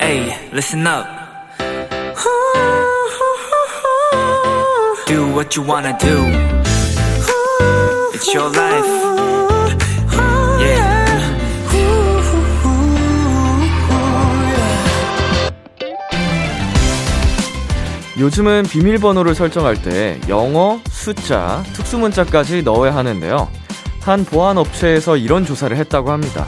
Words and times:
Hey, 0.00 0.34
listen 0.52 0.86
up. 0.86 1.06
Do 5.06 5.28
what 5.32 5.56
you 5.56 5.62
wanna 5.62 5.96
do. 5.98 6.16
It's 8.14 8.34
your 8.34 8.50
life. 8.50 8.86
Yeah. 10.60 11.04
요즘은 18.18 18.64
비밀번호를 18.64 19.34
설정할 19.34 19.80
때 19.80 20.20
영어, 20.28 20.80
숫자, 20.90 21.62
특수문자까지 21.74 22.62
넣어야 22.62 22.94
하는데요. 22.94 23.48
한 24.02 24.24
보안 24.24 24.58
업체에서 24.58 25.16
이런 25.16 25.44
조사를 25.44 25.76
했다고 25.76 26.10
합니다. 26.10 26.46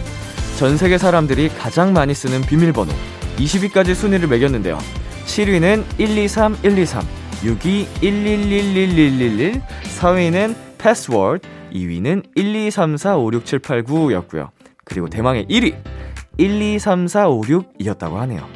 전 0.57 0.77
세계 0.79 0.96
사람들이 0.96 1.51
가장 1.51 1.92
많이 1.92 2.15
쓰는 2.15 2.41
비밀번호 2.41 2.91
20위까지 3.37 3.95
순위를 3.95 4.27
매겼는데요. 4.27 4.79
7위는 5.27 5.84
123 5.98 6.56
123, 6.62 7.05
6위 7.42 7.87
1111111, 8.01 9.60
4위는 10.01 10.56
패스워드, 10.79 11.46
2위는 11.74 12.34
1234567899였고요. 12.34 14.48
그리고 14.87 15.10
대망의 15.10 15.45
1위 15.46 15.74
123456이었다고 16.38 18.15
하네요. 18.15 18.48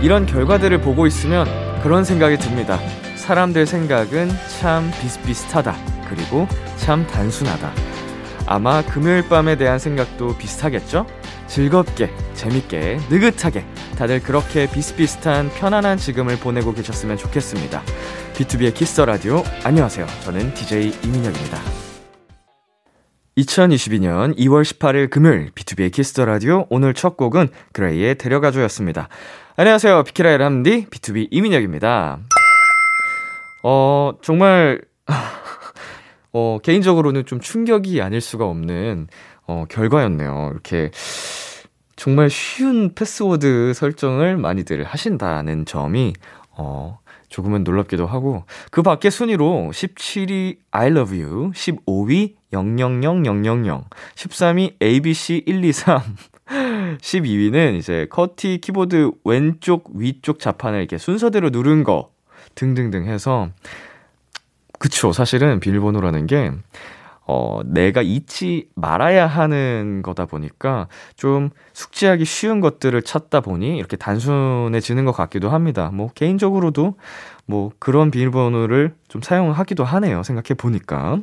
이런 0.00 0.24
결과들을 0.24 0.80
보고 0.80 1.06
있으면 1.06 1.46
그런 1.82 2.04
생각이 2.04 2.38
듭니다. 2.38 2.80
사람들 3.26 3.66
생각은 3.66 4.28
참 4.60 4.88
비슷비슷하다. 5.00 5.74
그리고 6.08 6.46
참 6.76 7.04
단순하다. 7.08 7.72
아마 8.46 8.82
금요일 8.82 9.28
밤에 9.28 9.56
대한 9.56 9.80
생각도 9.80 10.38
비슷하겠죠? 10.38 11.06
즐겁게, 11.48 12.08
재밌게, 12.34 13.00
느긋하게 13.10 13.64
다들 13.98 14.22
그렇게 14.22 14.70
비슷비슷한 14.70 15.50
편안한 15.50 15.98
지금을 15.98 16.38
보내고 16.38 16.72
계셨으면 16.72 17.16
좋겠습니다. 17.16 17.82
비투비의 18.34 18.72
키스 18.72 18.93
더 18.93 19.06
라디오 19.06 19.42
안녕하세요. 19.64 20.06
저는 20.22 20.54
DJ 20.54 20.92
이민혁입니다. 21.02 21.58
2022년 23.38 24.38
2월 24.38 24.62
18일 24.62 25.10
금요일 25.10 25.50
비투비의 25.50 25.90
키스 25.90 26.12
더 26.12 26.26
라디오 26.26 26.66
오늘 26.70 26.94
첫 26.94 27.16
곡은 27.16 27.48
그레이의 27.72 28.18
데려가줘였습니다. 28.18 29.08
안녕하세요. 29.56 30.04
비키라의 30.04 30.38
람디 30.38 30.86
B2B 30.90 31.26
이민혁입니다. 31.32 32.20
어, 33.62 34.12
정말 34.22 34.80
어, 36.32 36.58
개인적으로는 36.62 37.26
좀 37.26 37.40
충격이 37.40 38.02
아닐 38.02 38.20
수가 38.20 38.46
없는 38.46 39.08
어, 39.46 39.64
결과였네요. 39.68 40.50
이렇게 40.52 40.90
정말 41.96 42.28
쉬운 42.28 42.94
패스워드 42.94 43.72
설정을 43.74 44.36
많이들 44.36 44.84
하신다는 44.84 45.64
점이 45.64 46.12
어, 46.50 46.98
조금은 47.28 47.64
놀랍기도 47.64 48.06
하고 48.06 48.44
그 48.70 48.82
밖에 48.82 49.10
순위로 49.10 49.70
17위 49.72 50.58
I 50.70 50.88
love 50.88 51.22
you, 51.22 51.50
15위 51.52 52.34
000000, 52.52 53.84
13위 54.14 54.78
ABC123 54.78 56.02
12위는 57.00 57.76
이제 57.76 58.06
커티 58.10 58.58
키보드 58.58 59.10
왼쪽 59.24 59.90
위쪽 59.94 60.38
자판을 60.38 60.78
이렇게 60.78 60.98
순서대로 60.98 61.50
누른 61.50 61.82
거 61.82 62.10
등등등 62.56 63.06
해서 63.06 63.48
그쵸 64.80 65.12
사실은 65.12 65.60
비밀번호라는 65.60 66.26
게 66.26 66.50
어, 67.28 67.60
내가 67.64 68.02
잊지 68.02 68.68
말아야 68.76 69.26
하는 69.26 70.00
거다 70.02 70.26
보니까 70.26 70.86
좀 71.16 71.50
숙지하기 71.72 72.24
쉬운 72.24 72.60
것들을 72.60 73.00
찾다 73.02 73.40
보니 73.40 73.76
이렇게 73.76 73.96
단순해지는 73.96 75.04
것 75.04 75.12
같기도 75.12 75.50
합니다. 75.50 75.90
뭐 75.92 76.08
개인적으로도 76.14 76.94
뭐 77.46 77.72
그런 77.78 78.10
비밀번호를 78.10 78.94
좀 79.08 79.22
사용하기도 79.22 79.84
하네요. 79.84 80.22
생각해 80.22 80.54
보니까. 80.56 81.18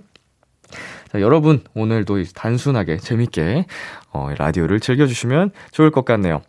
자, 1.12 1.22
여러분 1.22 1.64
오늘도 1.74 2.24
단순하게 2.36 2.98
재밌게 2.98 3.66
어, 4.12 4.30
라디오를 4.38 4.82
즐겨주시면 4.82 5.52
좋을 5.72 5.92
것 5.92 6.04
같네요. 6.04 6.42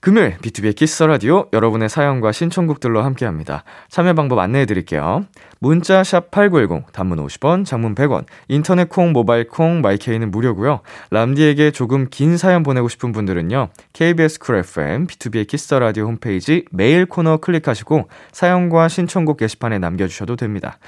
금요일 0.00 0.36
비투비의 0.38 0.76
키스 0.76 0.92
더 0.92 1.02
라디오 1.02 1.46
여러분의 1.52 1.88
사연과 1.88 2.32
신청곡들로 2.32 3.02
함께합니다. 3.02 3.64
참여 3.88 4.14
방법 4.14 4.38
안내해 4.38 4.64
드릴게요. 4.64 5.24
문자 5.58 6.04
샵 6.04 6.30
8910 6.30 6.92
단문 6.92 7.18
50원, 7.26 7.64
장문 7.64 7.94
100원. 7.94 8.24
인터넷 8.46 8.88
콩, 8.88 9.12
모바일 9.12 9.48
콩, 9.48 9.80
마이케이는 9.80 10.30
무료고요. 10.30 10.80
람디에게 11.10 11.72
조금 11.72 12.06
긴 12.10 12.36
사연 12.36 12.62
보내고 12.62 12.88
싶은 12.88 13.12
분들은요. 13.12 13.68
KBS 13.92 14.38
쿨 14.38 14.56
FM 14.56 15.06
비투비의 15.08 15.46
키스 15.48 15.64
더 15.64 15.74
라디오 15.74 16.06
홈페이지 16.06 16.64
메일 16.70 17.06
코너 17.06 17.38
클릭하시고 17.38 18.08
사연과 18.32 18.88
신청곡 18.88 19.38
게시판에 19.38 19.78
남겨 19.78 20.06
주셔도 20.06 20.36
됩니다. 20.36 20.78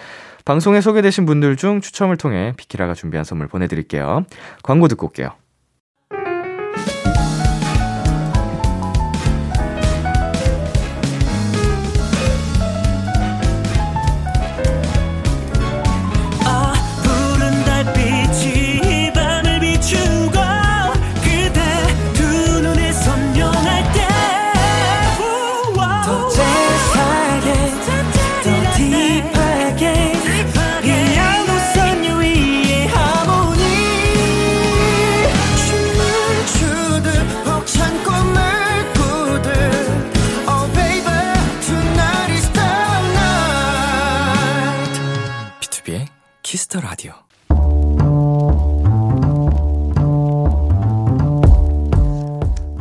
방송에 0.45 0.81
소개되신 0.81 1.27
분들 1.27 1.57
중 1.57 1.81
추첨을 1.81 2.17
통해 2.17 2.55
비키라가 2.57 2.95
준비한 2.95 3.25
선물 3.25 3.49
보내 3.49 3.67
드릴게요. 3.67 4.25
광고 4.63 4.89
듣고 4.89 5.09
올게요. 5.09 5.33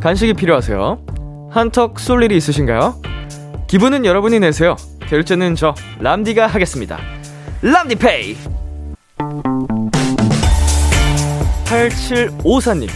간식이 0.01 0.33
필요하세요? 0.33 1.49
한턱 1.51 1.99
쏠 1.99 2.23
일이 2.23 2.37
있으신가요? 2.37 3.01
기분은 3.67 4.05
여러분이 4.05 4.39
내세요. 4.39 4.77
결제는 5.09 5.55
저 5.55 5.75
람디가 5.99 6.47
하겠습니다. 6.47 6.97
람디페이. 7.61 8.37
8754님. 11.65 12.89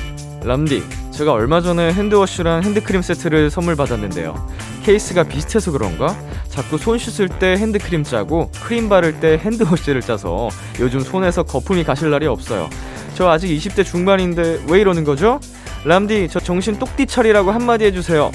람디, 0.46 0.84
제가 1.12 1.34
얼마 1.34 1.62
전에 1.62 1.92
핸드워시랑 1.94 2.64
핸드크림 2.64 3.02
세트를 3.02 3.50
선물 3.50 3.76
받았는데요. 3.76 4.48
케이스가 4.84 5.24
비슷해서 5.24 5.72
그런가? 5.72 6.16
자꾸 6.50 6.78
손 6.78 6.98
씻을 6.98 7.28
때 7.28 7.58
핸드크림 7.58 8.04
짜고 8.04 8.50
크림 8.64 8.88
바를 8.88 9.20
때 9.20 9.40
핸드워시를 9.42 10.02
짜서 10.02 10.50
요즘 10.80 11.02
손에서 11.02 11.44
거품이 11.44 11.84
가실 11.84 12.10
날이 12.10 12.28
없어요. 12.28 12.70
저 13.14 13.30
아직 13.30 13.48
20대 13.48 13.86
중반인데 13.86 14.64
왜 14.70 14.80
이러는 14.82 15.04
거죠? 15.04 15.40
람디, 15.86 16.30
저 16.32 16.40
정신 16.40 16.80
똑띠 16.80 17.06
차리라고 17.06 17.52
한마디 17.52 17.86
해주세요. 17.86 18.32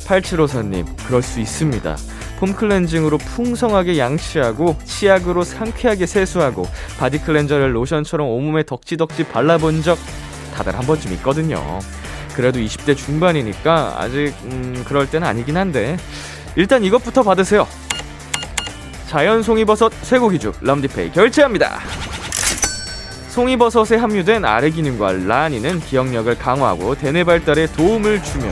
8754님, 0.00 0.86
그럴 1.06 1.22
수 1.22 1.40
있습니다. 1.40 1.96
폼 2.38 2.52
클렌징으로 2.52 3.18
풍성하게 3.18 3.98
양치하고 3.98 4.76
치약으로 4.84 5.42
상쾌하게 5.42 6.04
세수하고 6.06 6.66
바디 6.98 7.22
클렌저를 7.22 7.74
로션처럼 7.74 8.28
온몸에 8.28 8.62
덕지덕지 8.64 9.24
발라본 9.28 9.82
적 9.82 9.98
다들 10.54 10.76
한 10.76 10.86
번쯤 10.86 11.12
있거든요. 11.14 11.80
그래도 12.34 12.58
20대 12.58 12.94
중반이니까 12.94 13.96
아직 13.98 14.34
음, 14.44 14.84
그럴 14.86 15.08
때는 15.08 15.26
아니긴 15.26 15.56
한데 15.56 15.96
일단 16.56 16.84
이것부터 16.84 17.22
받으세요. 17.22 17.66
자연 19.08 19.42
송이버섯 19.42 19.92
쇠고기죽 20.02 20.56
람디페이 20.60 21.12
결제합니다. 21.12 21.80
송이버섯에 23.36 23.98
함유된 23.98 24.46
아르기닌과 24.46 25.12
라니는 25.12 25.78
기억력을 25.80 26.34
강화하고 26.38 26.94
대뇌 26.94 27.22
발달에 27.22 27.66
도움을 27.66 28.22
주며 28.22 28.50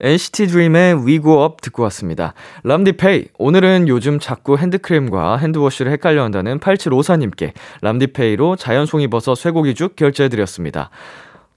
NCT 0.00 0.48
드림의 0.48 1.06
We 1.06 1.22
Go 1.22 1.42
Up 1.42 1.56
듣고 1.62 1.84
왔습니다. 1.84 2.34
람디페이, 2.64 3.28
오늘은 3.38 3.88
요즘 3.88 4.18
자꾸 4.18 4.58
핸드크림과 4.58 5.38
핸드워시를 5.38 5.90
헷갈려 5.90 6.22
한다는 6.22 6.60
8754님께 6.60 7.54
람디페이로 7.80 8.56
자연송이버섯 8.56 9.34
쇠고기죽 9.34 9.96
결제해드렸습니다. 9.96 10.90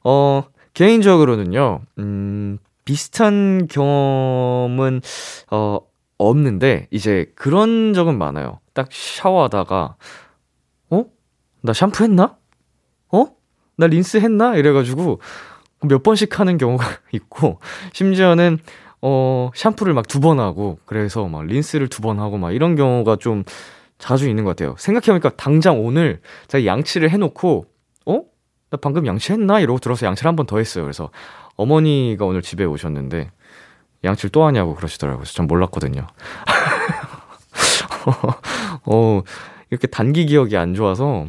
어, 0.05 0.45
개인적으로는요, 0.73 1.81
음, 1.99 2.59
비슷한 2.85 3.67
경험은, 3.69 5.01
어, 5.51 5.79
없는데, 6.17 6.87
이제 6.91 7.29
그런 7.35 7.93
적은 7.93 8.17
많아요. 8.17 8.61
딱 8.73 8.87
샤워하다가, 8.89 9.95
어? 9.99 10.30
나 11.61 11.73
샴푸 11.73 12.03
했나? 12.03 12.35
어? 13.11 13.25
나 13.77 13.87
린스 13.87 14.17
했나? 14.17 14.55
이래가지고 14.55 15.19
몇 15.81 16.03
번씩 16.03 16.39
하는 16.39 16.57
경우가 16.57 16.85
있고, 17.13 17.59
심지어는, 17.93 18.59
어, 19.01 19.49
샴푸를 19.55 19.93
막 19.93 20.07
두 20.07 20.19
번 20.19 20.39
하고, 20.39 20.79
그래서 20.85 21.27
막 21.27 21.45
린스를 21.45 21.87
두 21.87 22.01
번 22.01 22.19
하고 22.19 22.37
막 22.37 22.51
이런 22.51 22.75
경우가 22.75 23.15
좀 23.17 23.43
자주 23.97 24.27
있는 24.29 24.43
것 24.43 24.51
같아요. 24.51 24.75
생각해보니까 24.77 25.31
당장 25.37 25.83
오늘 25.83 26.21
제가 26.47 26.65
양치를 26.65 27.09
해놓고, 27.11 27.65
어? 28.05 28.21
나 28.69 28.77
방금 28.81 29.05
양치했나? 29.07 29.59
이러고 29.59 29.79
들어서 29.79 30.05
양치를 30.05 30.29
한 30.29 30.35
번 30.35 30.45
더 30.45 30.57
했어요. 30.57 30.83
그래서 30.83 31.09
어머니가 31.57 32.25
오늘 32.25 32.41
집에 32.41 32.63
오셨는데, 32.65 33.31
양치를 34.03 34.31
또 34.31 34.43
하냐고 34.45 34.75
그러시더라고요. 34.75 35.19
그래서 35.19 35.33
전 35.33 35.47
몰랐거든요. 35.47 36.07
어, 38.85 39.21
이렇게 39.71 39.87
단기 39.87 40.27
기억이 40.27 40.55
안 40.57 40.75
좋아서, 40.75 41.25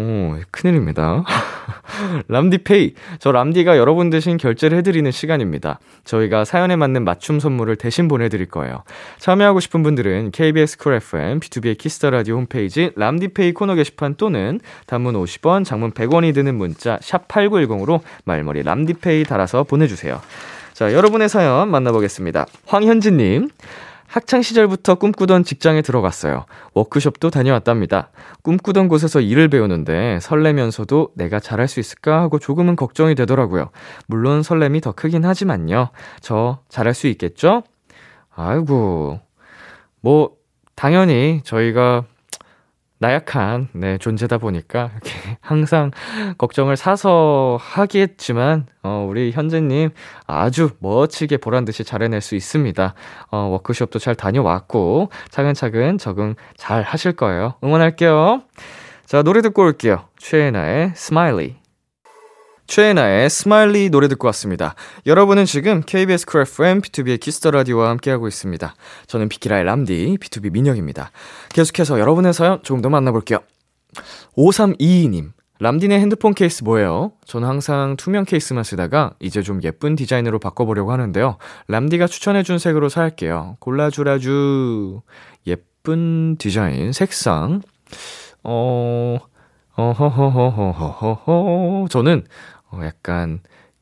어, 0.00 0.40
큰일입니다. 0.52 1.24
람디페이. 2.28 2.94
저 3.18 3.32
람디가 3.32 3.76
여러분 3.76 4.10
대신 4.10 4.36
결제를 4.36 4.78
해드리는 4.78 5.10
시간입니다. 5.10 5.80
저희가 6.04 6.44
사연에 6.44 6.76
맞는 6.76 7.04
맞춤 7.04 7.40
선물을 7.40 7.74
대신 7.76 8.06
보내드릴 8.06 8.46
거예요. 8.46 8.84
참여하고 9.18 9.58
싶은 9.58 9.82
분들은 9.82 10.30
KBS 10.30 10.78
쿨 10.78 10.94
FM, 10.94 11.40
비투비의 11.40 11.76
키스 11.76 11.97
더 11.97 12.10
라디오 12.10 12.36
홈페이지 12.36 12.92
람디페이 12.94 13.52
코너 13.52 13.74
게시판 13.74 14.14
또는 14.14 14.60
단문 14.86 15.14
50원, 15.14 15.64
장문 15.64 15.90
100원이 15.90 16.32
드는 16.32 16.54
문자 16.54 16.98
샵 17.02 17.26
8910으로 17.26 18.00
말머리 18.24 18.62
람디페이 18.62 19.24
달아서 19.24 19.64
보내주세요. 19.64 20.20
자, 20.74 20.92
여러분의 20.92 21.28
사연 21.28 21.70
만나보겠습니다. 21.70 22.46
황현진님. 22.66 23.48
학창 24.08 24.40
시절부터 24.40 24.94
꿈꾸던 24.94 25.44
직장에 25.44 25.82
들어갔어요. 25.82 26.46
워크숍도 26.72 27.28
다녀왔답니다. 27.28 28.10
꿈꾸던 28.42 28.88
곳에서 28.88 29.20
일을 29.20 29.48
배우는데 29.48 30.18
설레면서도 30.20 31.10
내가 31.14 31.38
잘할 31.40 31.68
수 31.68 31.78
있을까 31.78 32.22
하고 32.22 32.38
조금은 32.38 32.74
걱정이 32.74 33.14
되더라고요. 33.14 33.68
물론 34.06 34.42
설렘이 34.42 34.80
더 34.80 34.92
크긴 34.92 35.26
하지만요. 35.26 35.90
저 36.20 36.60
잘할 36.70 36.94
수 36.94 37.06
있겠죠? 37.08 37.62
아이고. 38.34 39.20
뭐, 40.00 40.30
당연히 40.74 41.42
저희가 41.44 42.04
나약한 42.98 43.68
네, 43.72 43.96
존재다 43.98 44.38
보니까 44.38 44.90
항상 45.40 45.90
걱정을 46.36 46.76
사서 46.76 47.58
하겠지만 47.60 48.66
어, 48.82 49.06
우리 49.08 49.30
현재님 49.30 49.90
아주 50.26 50.70
멋지게 50.80 51.36
보란 51.36 51.64
듯이 51.64 51.84
잘해낼 51.84 52.20
수 52.20 52.34
있습니다. 52.34 52.94
어, 53.30 53.36
워크숍도 53.36 53.98
잘 53.98 54.14
다녀왔고 54.14 55.10
차근차근 55.30 55.98
적응 55.98 56.34
잘 56.56 56.82
하실 56.82 57.12
거예요. 57.12 57.54
응원할게요. 57.62 58.42
자 59.06 59.22
노래 59.22 59.42
듣고 59.42 59.62
올게요. 59.62 60.04
최예나의 60.18 60.92
Smiley. 60.94 61.67
최예나의 62.68 63.28
Smiley 63.30 63.88
노래 63.90 64.06
듣고 64.08 64.26
왔습니다. 64.28 64.74
여러분은 65.06 65.46
지금 65.46 65.82
KBS 65.84 66.26
쿨 66.26 66.42
FM 66.42 66.82
B2B의 66.82 67.18
키스터 67.18 67.50
라디오와 67.50 67.88
함께하고 67.88 68.28
있습니다. 68.28 68.74
저는 69.06 69.30
비키라의 69.30 69.64
람디 69.64 70.18
BTOB 70.20 70.52
민혁입니다. 70.52 71.10
계속해서 71.48 71.98
여러분의 71.98 72.34
사연 72.34 72.62
조금 72.62 72.82
더 72.82 72.90
만나볼게요. 72.90 73.38
5322님. 74.36 75.32
람디네 75.60 75.98
핸드폰 75.98 76.34
케이스 76.34 76.62
뭐예요? 76.62 77.12
저는 77.24 77.48
항상 77.48 77.96
투명 77.96 78.24
케이스만 78.26 78.62
쓰다가 78.62 79.14
이제 79.18 79.40
좀 79.42 79.60
예쁜 79.64 79.96
디자인으로 79.96 80.38
바꿔보려고 80.38 80.92
하는데요. 80.92 81.38
람디가 81.68 82.06
추천해준 82.06 82.58
색으로 82.58 82.90
살게요. 82.90 83.56
골라주라주. 83.60 85.00
예쁜 85.46 86.36
디자인, 86.36 86.92
색상. 86.92 87.62
어, 88.44 89.18
어허허허허허허. 89.78 91.18
저는 91.88 92.24
어, 92.70 92.80
약간 92.84 93.40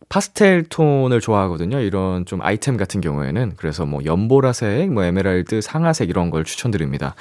파스텔 0.08 0.64
톤을 0.64 1.20
좋아하거든요. 1.20 1.80
이런 1.80 2.24
좀 2.26 2.40
아이템 2.42 2.76
같은 2.76 3.00
경우에는. 3.00 3.54
그래서 3.56 3.86
뭐 3.86 4.04
연보라색, 4.04 4.92
뭐 4.92 5.04
에메랄드, 5.04 5.60
상아색 5.60 6.08
이런 6.08 6.30
걸 6.30 6.44
추천드립니다. 6.44 7.14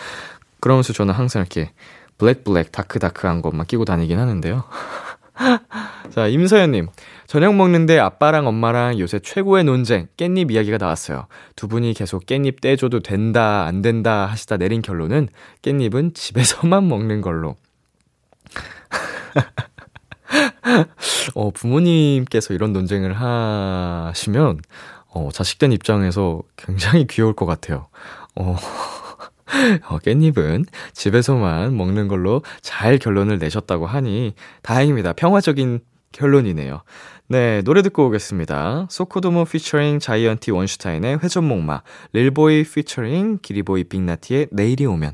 그러면서 0.59 0.93
저는 0.93 1.13
항상 1.13 1.41
이렇게 1.41 1.71
블랙 2.17 2.43
블랙 2.43 2.71
dark 2.71 2.99
dark한 2.99 3.41
것만 3.41 3.65
끼고 3.65 3.85
다니긴 3.85 4.19
하는데요. 4.19 4.63
자, 6.11 6.27
임서연님. 6.27 6.87
저녁 7.27 7.55
먹는데 7.55 7.99
아빠랑 7.99 8.47
엄마랑 8.47 8.99
요새 8.99 9.19
최고의 9.19 9.63
논쟁, 9.63 10.07
깻잎 10.15 10.51
이야기가 10.51 10.77
나왔어요. 10.77 11.27
두 11.55 11.67
분이 11.67 11.93
계속 11.93 12.25
깻잎 12.25 12.61
떼줘도 12.61 12.99
된다, 13.01 13.65
안 13.65 13.81
된다 13.81 14.27
하시다 14.27 14.57
내린 14.57 14.81
결론은 14.81 15.27
깻잎은 15.61 16.13
집에서만 16.13 16.87
먹는 16.87 17.21
걸로. 17.21 17.55
어, 21.35 21.51
부모님께서 21.51 22.53
이런 22.53 22.73
논쟁을 22.73 23.13
하시면, 23.13 24.59
어, 25.07 25.29
자식된 25.31 25.71
입장에서 25.71 26.41
굉장히 26.57 27.05
귀여울 27.07 27.33
것 27.33 27.45
같아요. 27.45 27.87
어, 28.35 28.55
어, 29.89 29.99
깻잎은 29.99 30.65
집에서만 30.93 31.77
먹는 31.77 32.07
걸로 32.07 32.41
잘 32.61 32.97
결론을 32.97 33.37
내셨다고 33.37 33.85
하니 33.85 34.33
다행입니다. 34.63 35.13
평화적인 35.13 35.79
결론이네요. 36.11 36.81
네, 37.27 37.61
노래 37.63 37.81
듣고 37.81 38.07
오겠습니다. 38.07 38.87
소코도모 38.89 39.45
피처링 39.45 39.99
자이언티 39.99 40.51
원슈타인의 40.51 41.19
회전목마, 41.23 41.81
릴보이 42.13 42.63
피처링 42.63 43.39
기리보이 43.41 43.85
빅나티의 43.85 44.47
내일이 44.51 44.85
오면. 44.85 45.13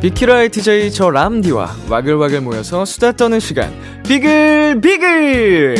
비키라의 0.00 0.48
DJ 0.48 0.92
저 0.92 1.10
람디와 1.10 1.76
와글와글 1.90 2.40
모여서 2.40 2.86
수다 2.86 3.12
떠는 3.12 3.38
시간. 3.38 3.70
비글 4.04 4.80
비글! 4.80 5.74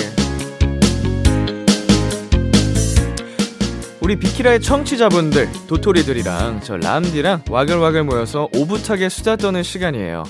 우리 4.03 4.17
비키라의 4.17 4.61
청취자분들 4.61 5.49
도토리들이랑 5.69 6.61
저 6.63 6.77
람디랑 6.77 7.45
와글와글 7.49 8.05
모여서 8.05 8.51
오붓하게 8.55 9.09
수다 9.09 9.37
떠는 9.37 9.63
시간이에요. 9.63 10.25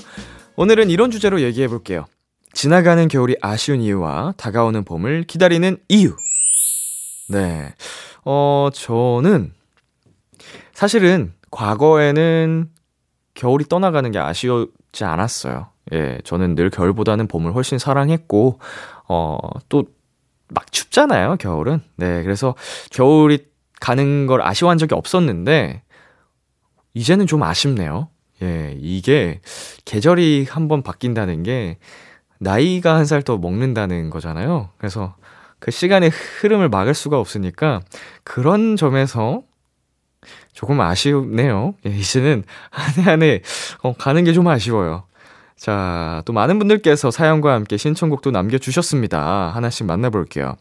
오늘은 0.55 0.89
이런 0.89 1.11
주제로 1.11 1.41
얘기해 1.41 1.67
볼게요. 1.67 2.05
지나가는 2.53 3.05
겨울이 3.09 3.35
아쉬운 3.41 3.81
이유와 3.81 4.35
다가오는 4.37 4.85
봄을 4.85 5.25
기다리는 5.25 5.77
이유. 5.89 6.15
네. 7.27 7.73
어, 8.23 8.69
저는 8.73 9.51
사실은 10.71 11.33
과거에는 11.51 12.69
겨울이 13.41 13.65
떠나가는 13.65 14.11
게 14.11 14.19
아쉬웠지 14.19 15.03
않았어요. 15.03 15.69
예, 15.93 16.19
저는 16.23 16.53
늘 16.53 16.69
겨울보다는 16.69 17.27
봄을 17.27 17.55
훨씬 17.55 17.79
사랑했고, 17.79 18.59
어, 19.07 19.37
또, 19.67 19.85
막 20.49 20.71
춥잖아요, 20.71 21.37
겨울은. 21.37 21.81
네, 21.95 22.21
그래서 22.21 22.53
겨울이 22.91 23.47
가는 23.79 24.27
걸 24.27 24.43
아쉬워한 24.43 24.77
적이 24.77 24.93
없었는데, 24.93 25.81
이제는 26.93 27.25
좀 27.25 27.41
아쉽네요. 27.41 28.09
예, 28.43 28.75
이게 28.79 29.41
계절이 29.85 30.45
한번 30.47 30.83
바뀐다는 30.83 31.41
게, 31.41 31.79
나이가 32.39 32.95
한 32.95 33.05
살 33.05 33.23
더 33.23 33.37
먹는다는 33.39 34.11
거잖아요. 34.11 34.69
그래서 34.77 35.15
그 35.57 35.71
시간의 35.71 36.11
흐름을 36.11 36.69
막을 36.69 36.93
수가 36.93 37.19
없으니까, 37.19 37.81
그런 38.23 38.75
점에서 38.75 39.41
조금 40.53 40.79
아쉽네요. 40.81 41.73
예, 41.85 41.89
이제는 41.91 42.43
한 42.69 42.93
해 42.97 43.01
한해 43.09 43.41
어, 43.81 43.93
가는 43.93 44.23
게 44.23 44.33
좀 44.33 44.47
아쉬워요. 44.47 45.03
자, 45.57 46.23
또 46.25 46.33
많은 46.33 46.57
분들께서 46.57 47.11
사연과 47.11 47.53
함께 47.53 47.77
신청곡도 47.77 48.31
남겨주셨습니다. 48.31 49.51
하나씩 49.53 49.85
만나볼게요. 49.85 50.55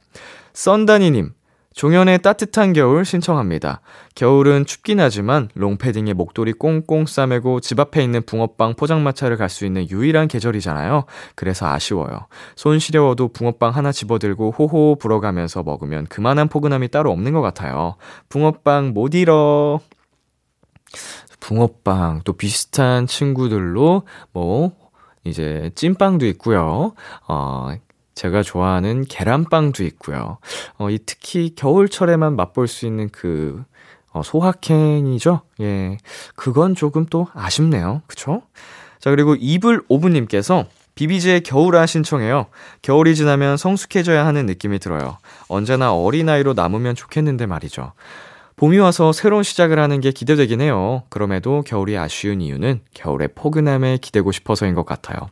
썬다니님, 0.52 1.30
종현의 1.74 2.20
따뜻한 2.20 2.72
겨울 2.72 3.04
신청합니다. 3.04 3.80
겨울은 4.16 4.66
춥긴 4.66 4.98
하지만 4.98 5.48
롱패딩에 5.54 6.14
목도리 6.14 6.52
꽁꽁 6.52 7.06
싸매고 7.06 7.60
집 7.60 7.78
앞에 7.78 8.02
있는 8.02 8.22
붕어빵 8.26 8.74
포장마차를 8.74 9.36
갈 9.36 9.48
수 9.48 9.64
있는 9.64 9.88
유일한 9.88 10.26
계절이잖아요. 10.28 11.04
그래서 11.36 11.66
아쉬워요. 11.66 12.26
손 12.56 12.78
시려워도 12.80 13.28
붕어빵 13.28 13.74
하나 13.74 13.92
집어들고 13.92 14.50
호호 14.52 14.96
불어가면서 15.00 15.62
먹으면 15.62 16.06
그만한 16.06 16.48
포근함이 16.48 16.88
따로 16.88 17.12
없는 17.12 17.32
것 17.32 17.40
같아요. 17.40 17.96
붕어빵 18.28 18.92
못 18.92 19.14
잃어. 19.14 19.80
붕어빵 21.40 22.22
또 22.24 22.32
비슷한 22.34 23.06
친구들로 23.06 24.02
뭐 24.32 24.72
이제 25.24 25.70
찐빵도 25.74 26.26
있고요. 26.26 26.94
어 27.28 27.70
제가 28.20 28.42
좋아하는 28.42 29.06
계란빵도 29.06 29.82
있고요. 29.84 30.36
어, 30.76 30.90
이 30.90 30.98
특히 31.06 31.54
겨울철에만 31.54 32.36
맛볼 32.36 32.68
수 32.68 32.84
있는 32.84 33.08
그, 33.08 33.64
어, 34.12 34.22
소확행이죠? 34.22 35.40
예. 35.62 35.96
그건 36.36 36.74
조금 36.74 37.06
또 37.06 37.28
아쉽네요. 37.32 38.02
그쵸? 38.06 38.42
자, 38.98 39.08
그리고 39.08 39.36
이불 39.40 39.84
오브님께서 39.88 40.66
비비지의 40.96 41.44
겨울아 41.44 41.86
신청해요. 41.86 42.48
겨울이 42.82 43.14
지나면 43.16 43.56
성숙해져야 43.56 44.26
하는 44.26 44.44
느낌이 44.44 44.80
들어요. 44.80 45.16
언제나 45.48 45.94
어린아이로 45.94 46.52
남으면 46.52 46.96
좋겠는데 46.96 47.46
말이죠. 47.46 47.94
봄이 48.56 48.76
와서 48.80 49.12
새로운 49.12 49.42
시작을 49.42 49.78
하는 49.78 50.02
게 50.02 50.10
기대되긴 50.10 50.60
해요. 50.60 51.04
그럼에도 51.08 51.62
겨울이 51.62 51.96
아쉬운 51.96 52.42
이유는 52.42 52.80
겨울의 52.92 53.30
포근함에 53.34 53.96
기대고 54.02 54.30
싶어서인 54.30 54.74
것 54.74 54.84
같아요. 54.84 55.30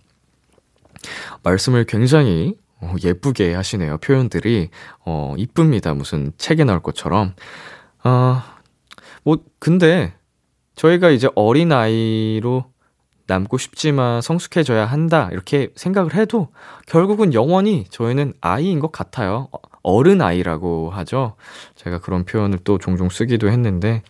말씀을 1.43 1.85
굉장히 1.85 2.57
어, 2.81 2.95
예쁘게 3.03 3.55
하시네요. 3.55 3.99
표현들이. 3.99 4.71
어, 5.05 5.35
이쁩니다. 5.37 5.95
무슨 5.95 6.33
책에 6.39 6.65
나올 6.65 6.81
것처럼. 6.81 7.35
어, 8.05 8.43
뭐, 9.25 9.39
근데, 9.59 10.15
저희가 10.77 11.11
이제 11.11 11.29
어린아이로 11.35 12.65
남고 13.27 13.59
싶지만 13.59 14.23
성숙해져야 14.23 14.87
한다. 14.87 15.29
이렇게 15.33 15.71
생각을 15.75 16.15
해도, 16.15 16.49
결국은 16.87 17.35
영원히 17.35 17.85
저희는 17.91 18.35
아이인 18.41 18.79
것 18.81 18.93
같아요. 18.93 19.49
어른 19.83 20.23
아이라고 20.23 20.91
하죠. 20.91 21.35
제가 21.75 21.99
그런 21.99 22.25
표현을 22.25 22.59
또 22.65 22.79
종종 22.79 23.09
쓰기도 23.09 23.51
했는데, 23.51 24.03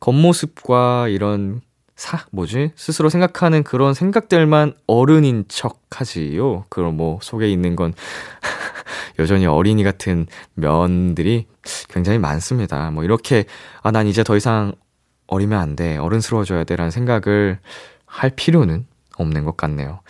겉모습과 0.00 1.08
이런 1.08 1.60
사, 1.98 2.24
뭐지? 2.30 2.70
스스로 2.76 3.08
생각하는 3.08 3.64
그런 3.64 3.92
생각들만 3.92 4.74
어른인 4.86 5.46
척 5.48 5.82
하지요. 5.90 6.64
그럼 6.68 6.96
뭐, 6.96 7.18
속에 7.20 7.50
있는 7.50 7.74
건 7.74 7.92
여전히 9.18 9.46
어린이 9.46 9.82
같은 9.82 10.28
면들이 10.54 11.48
굉장히 11.88 12.20
많습니다. 12.20 12.92
뭐, 12.92 13.02
이렇게, 13.02 13.46
아, 13.82 13.90
난 13.90 14.06
이제 14.06 14.22
더 14.22 14.36
이상 14.36 14.74
어리면 15.26 15.58
안 15.58 15.74
돼. 15.74 15.96
어른스러워져야 15.96 16.62
돼. 16.62 16.76
라는 16.76 16.92
생각을 16.92 17.58
할 18.06 18.30
필요는 18.30 18.86
없는 19.16 19.44
것 19.44 19.56
같네요. 19.56 20.00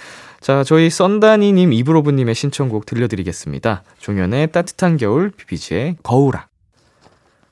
자, 0.43 0.65
저희 0.65 0.91
썬다니님 0.91 1.73
이브로브님의 1.73 2.35
신청곡 2.35 2.85
들려드리겠습니다. 2.85 3.83
종현의 3.99 4.53
따뜻한 4.53 4.99
겨울, 4.99 5.31
비비지의 5.31 5.97
거울아. 6.03 6.49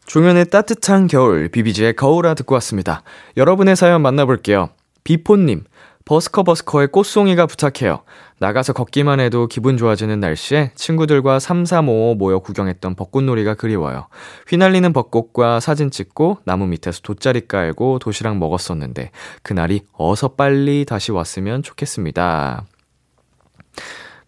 종현의 0.07 0.47
따뜻한 0.51 1.09
겨울, 1.09 1.49
비비지의 1.49 1.95
거울아 1.95 2.35
듣고 2.35 2.55
왔습니다. 2.55 3.03
여러분의 3.37 3.75
사연 3.77 4.03
만나볼게요. 4.03 4.71
비포님, 5.05 5.65
버스커버스커의 6.05 6.89
꽃송이가 6.89 7.47
부탁해요. 7.47 8.03
나가서 8.39 8.73
걷기만 8.73 9.19
해도 9.19 9.49
기분 9.49 9.77
좋아지는 9.77 10.21
날씨에 10.21 10.71
친구들과 10.77 11.41
3355 11.41 12.15
모여 12.15 12.39
구경했던 12.39 12.95
벚꽃놀이가 12.95 13.55
그리워요. 13.55 14.07
휘날리는 14.47 14.93
벚꽃과 14.93 15.59
사진 15.59 15.91
찍고 15.91 16.39
나무 16.45 16.67
밑에서 16.67 17.01
돗자리 17.03 17.49
깔고 17.49 17.99
도시락 17.99 18.37
먹었었는데 18.39 19.11
그날이 19.43 19.81
어서 19.93 20.29
빨리 20.29 20.85
다시 20.85 21.11
왔으면 21.11 21.65
좋겠습니다. 21.65 22.65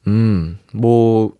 음, 0.08 0.58
뭐, 0.72 1.32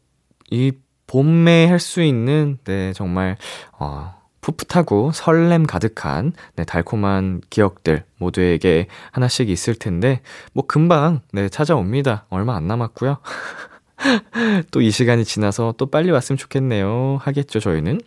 이 0.50 0.73
봄에 1.09 1.66
할 1.66 1.80
수 1.80 2.02
있는, 2.02 2.59
네, 2.64 2.92
정말, 2.92 3.38
어, 3.78 4.17
풋풋하고 4.40 5.12
설렘 5.12 5.66
가득한 5.66 6.33
네, 6.57 6.64
달콤한 6.64 7.42
기억들 7.50 8.04
모두에게 8.18 8.87
하나씩 9.12 9.50
있을 9.50 9.75
텐데 9.75 10.21
뭐 10.52 10.64
금방 10.66 11.21
네, 11.33 11.49
찾아옵니다. 11.49 12.26
얼마 12.30 12.57
안 12.57 12.66
남았고요. 12.66 13.18
또 14.71 14.80
이 14.80 14.90
시간이 14.90 15.25
지나서 15.25 15.75
또 15.76 15.87
빨리 15.87 16.11
왔으면 16.11 16.37
좋겠네요. 16.38 17.18
하겠죠, 17.21 17.59
저희는. 17.61 18.00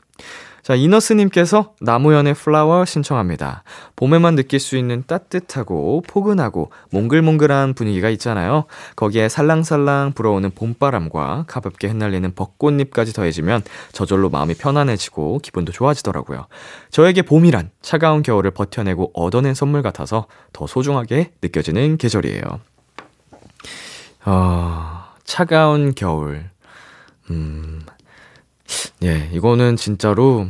자, 0.63 0.75
이너스님께서 0.75 1.73
나무연의 1.81 2.35
플라워 2.35 2.85
신청합니다. 2.85 3.63
봄에만 3.95 4.35
느낄 4.35 4.59
수 4.59 4.77
있는 4.77 5.03
따뜻하고 5.07 6.03
포근하고 6.07 6.71
몽글몽글한 6.91 7.73
분위기가 7.73 8.09
있잖아요. 8.09 8.65
거기에 8.95 9.27
살랑살랑 9.27 10.13
불어오는 10.13 10.51
봄바람과 10.51 11.45
가볍게 11.47 11.87
흩날리는 11.87 12.33
벚꽃잎까지 12.35 13.13
더해지면 13.13 13.63
저절로 13.91 14.29
마음이 14.29 14.53
편안해지고 14.53 15.39
기분도 15.39 15.71
좋아지더라고요. 15.71 16.45
저에게 16.91 17.23
봄이란 17.23 17.71
차가운 17.81 18.21
겨울을 18.21 18.51
버텨내고 18.51 19.11
얻어낸 19.13 19.53
선물 19.53 19.81
같아서 19.81 20.27
더 20.53 20.67
소중하게 20.67 21.31
느껴지는 21.41 21.97
계절이에요. 21.97 22.43
어, 24.25 25.03
차가운 25.23 25.95
겨울. 25.95 26.45
음, 27.31 27.81
예, 29.03 29.29
이거는 29.33 29.75
진짜로, 29.75 30.47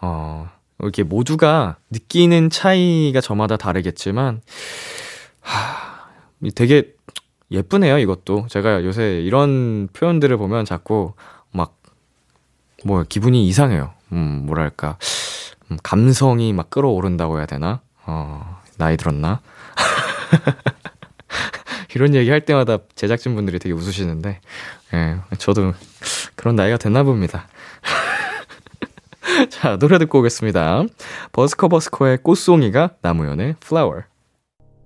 어, 0.00 0.48
이렇게 0.78 1.02
모두가 1.02 1.76
느끼는 1.90 2.50
차이가 2.50 3.20
저마다 3.20 3.56
다르겠지만, 3.56 4.40
하, 5.40 6.06
되게 6.54 6.94
예쁘네요, 7.50 7.98
이것도. 7.98 8.46
제가 8.48 8.84
요새 8.84 9.22
이런 9.22 9.88
표현들을 9.92 10.36
보면 10.36 10.64
자꾸 10.64 11.14
막, 11.52 11.76
뭐, 12.84 13.04
기분이 13.08 13.46
이상해요. 13.46 13.92
음, 14.12 14.42
뭐랄까. 14.46 14.98
음, 15.70 15.76
감성이 15.82 16.52
막 16.52 16.70
끌어오른다고 16.70 17.38
해야 17.38 17.46
되나? 17.46 17.80
어, 18.04 18.60
나이 18.76 18.96
들었나? 18.96 19.40
이런 21.94 22.14
얘기 22.14 22.30
할 22.30 22.40
때마다 22.40 22.78
제작진 22.94 23.34
분들이 23.34 23.58
되게 23.58 23.74
웃으시는데, 23.74 24.40
예, 24.94 25.16
저도 25.38 25.72
그런 26.34 26.56
나이가 26.56 26.76
됐나 26.76 27.02
봅니다. 27.02 27.48
자, 29.50 29.76
노래 29.76 29.98
듣고 29.98 30.20
오겠습니다. 30.20 30.84
버스커 31.32 31.68
버스커의 31.68 32.18
꽃송이가 32.22 32.90
나무연의 33.02 33.56
flower. 33.62 34.02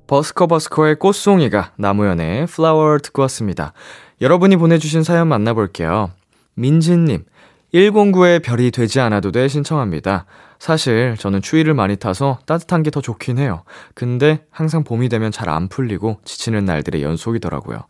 버스커 0.07 0.47
버스커의 0.49 0.97
꽃송이가 0.99 1.73
나무연의 1.77 2.43
flower 2.45 3.01
듣고 3.01 3.23
왔습니다. 3.23 3.73
여러분이 4.21 4.57
보내주신 4.57 5.03
사연 5.03 5.29
만나볼게요. 5.29 6.11
민진님, 6.55 7.25
109의 7.73 8.43
별이 8.43 8.71
되지 8.71 9.01
않아도 9.01 9.31
돼 9.31 9.49
신청합니다. 9.49 10.27
사실 10.61 11.17
저는 11.19 11.41
추위를 11.43 11.75
많이 11.75 11.97
타서 11.97 12.39
따뜻한 12.47 12.83
게 12.85 12.91
더 12.91 13.01
좋긴 13.01 13.39
해요. 13.39 13.63
근데 13.95 14.45
항상 14.51 14.85
봄이 14.85 15.09
되면 15.09 15.33
잘 15.33 15.49
안 15.49 15.69
풀리고 15.69 16.19
지치는 16.25 16.65
날들의 16.67 17.03
연속이더라고요. 17.03 17.81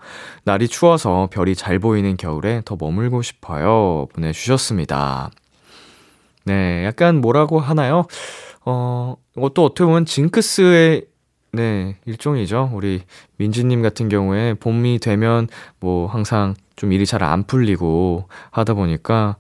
날이 0.45 0.69
추워서 0.69 1.29
별이 1.33 1.55
잘 1.57 1.79
보이는 1.79 2.17
겨울에 2.17 2.63
더 2.65 2.77
머물고 2.81 3.23
싶어요. 3.23 4.07
보내주셨습니다. 4.15 5.31
네, 6.45 6.85
약간 6.85 7.21
뭐라고 7.21 7.61
하나요? 7.61 8.07
어, 8.65 9.17
이것도 9.37 9.65
어떻게 9.65 9.85
보면 9.85 10.05
징크스의 10.07 11.07
네, 11.53 11.97
일종이죠. 12.05 12.71
우리 12.73 13.03
민지님 13.39 13.83
같은 13.83 14.09
경우에 14.09 14.55
봄이 14.55 15.01
되면 15.01 15.49
뭐 15.81 16.07
항상 16.07 16.55
좀 16.77 16.93
일이 16.93 17.05
잘 17.05 17.23
안 17.25 17.43
풀리고 17.45 18.29
하다 18.53 18.75
보니까 18.75 19.37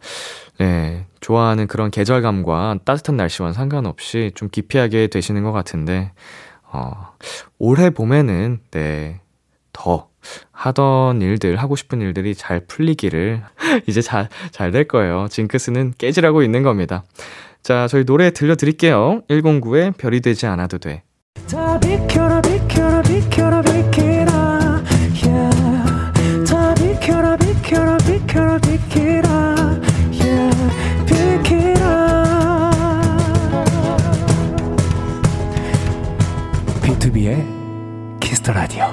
네, 0.61 1.07
좋아하는 1.21 1.67
그런 1.67 1.91
계절감과 1.91 2.81
따뜻한 2.85 3.17
날씨와는 3.17 3.55
상관없이 3.55 4.31
좀 4.35 4.51
기피하게 4.51 5.07
되시는 5.07 5.43
것 5.43 5.53
같은데, 5.53 6.13
어, 6.71 7.15
올해 7.59 7.89
봄에는, 7.89 8.61
네, 8.71 9.23
더 9.73 10.09
하던 10.53 11.23
일들, 11.23 11.57
하고 11.57 11.77
싶은 11.77 12.03
일들이 12.03 12.35
잘 12.35 12.61
풀리기를 12.61 13.43
이제 13.89 14.03
잘, 14.03 14.29
잘 14.51 14.71
될 14.71 14.87
거예요. 14.87 15.29
징크스는 15.31 15.95
깨지라고 15.97 16.43
있는 16.43 16.63
겁니다. 16.63 17.05
자, 17.63 17.89
저희 17.89 18.05
노래 18.05 18.31
들려드릴게요. 18.31 19.23
109의 19.29 19.97
별이 19.97 20.21
되지 20.21 20.45
않아도 20.45 20.77
돼. 20.77 21.05
비켜라, 21.37 21.81
비켜라, 21.81 22.41
키스터 38.51 38.53
라디오. 38.53 38.85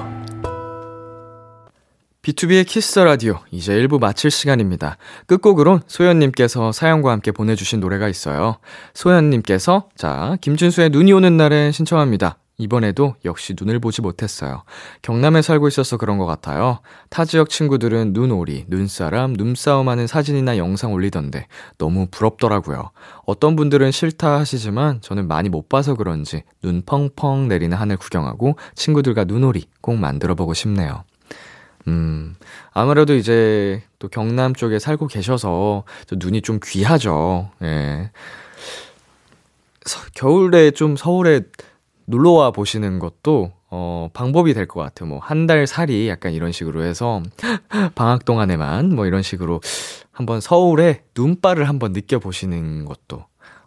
B2B의 2.22 2.66
키스 2.66 2.98
라디오 3.00 3.40
이제 3.50 3.74
1부 3.74 3.98
마칠 4.00 4.30
시간입니다. 4.30 4.98
끝곡으로 5.26 5.80
소연 5.86 6.18
님께서 6.20 6.72
사연과 6.72 7.10
함께 7.10 7.32
보내 7.32 7.54
주신 7.54 7.80
노래가 7.80 8.08
있어요. 8.08 8.58
소연 8.94 9.30
님께서 9.30 9.88
자 9.96 10.36
김준수의 10.40 10.90
눈이 10.90 11.12
오는 11.12 11.36
날에 11.36 11.72
신청합니다. 11.72 12.38
이번에도 12.60 13.14
역시 13.24 13.54
눈을 13.58 13.78
보지 13.78 14.02
못했어요. 14.02 14.64
경남에 15.02 15.42
살고 15.42 15.68
있어서 15.68 15.96
그런 15.96 16.18
것 16.18 16.26
같아요. 16.26 16.80
타 17.08 17.24
지역 17.24 17.50
친구들은 17.50 18.12
눈오리, 18.12 18.64
눈사람, 18.66 19.34
눈싸움 19.34 19.88
하는 19.88 20.08
사진이나 20.08 20.58
영상 20.58 20.92
올리던데 20.92 21.46
너무 21.78 22.08
부럽더라고요. 22.10 22.90
어떤 23.26 23.54
분들은 23.54 23.92
싫다 23.92 24.40
하시지만 24.40 25.00
저는 25.00 25.28
많이 25.28 25.48
못 25.48 25.68
봐서 25.68 25.94
그런지 25.94 26.42
눈 26.60 26.82
펑펑 26.84 27.46
내리는 27.46 27.76
하늘 27.76 27.96
구경하고 27.96 28.56
친구들과 28.74 29.24
눈오리 29.24 29.66
꼭 29.80 29.96
만들어 29.96 30.34
보고 30.34 30.52
싶네요. 30.52 31.04
음, 31.86 32.34
아무래도 32.72 33.14
이제 33.14 33.84
또 34.00 34.08
경남 34.08 34.54
쪽에 34.54 34.80
살고 34.80 35.06
계셔서 35.06 35.84
눈이 36.10 36.42
좀 36.42 36.58
귀하죠. 36.62 37.50
예. 37.62 38.10
서, 39.84 40.00
겨울에 40.14 40.72
좀 40.72 40.96
서울에 40.96 41.42
놀러와 42.08 42.50
보시는 42.52 42.98
것도 42.98 43.52
어, 43.70 44.08
방법이 44.14 44.54
될 44.54 44.66
것 44.66 44.80
같아요. 44.80 45.08
뭐, 45.10 45.18
한 45.18 45.46
달 45.46 45.66
살이 45.66 46.08
약간 46.08 46.32
이런 46.32 46.52
식으로 46.52 46.82
해서, 46.82 47.22
방학 47.94 48.24
동안에만 48.24 48.94
뭐 48.94 49.04
이런 49.06 49.20
식으로 49.22 49.60
한번 50.10 50.40
서울에 50.40 51.04
눈발을 51.14 51.68
한번 51.68 51.92
느껴보시는 51.92 52.86
것도, 52.86 53.26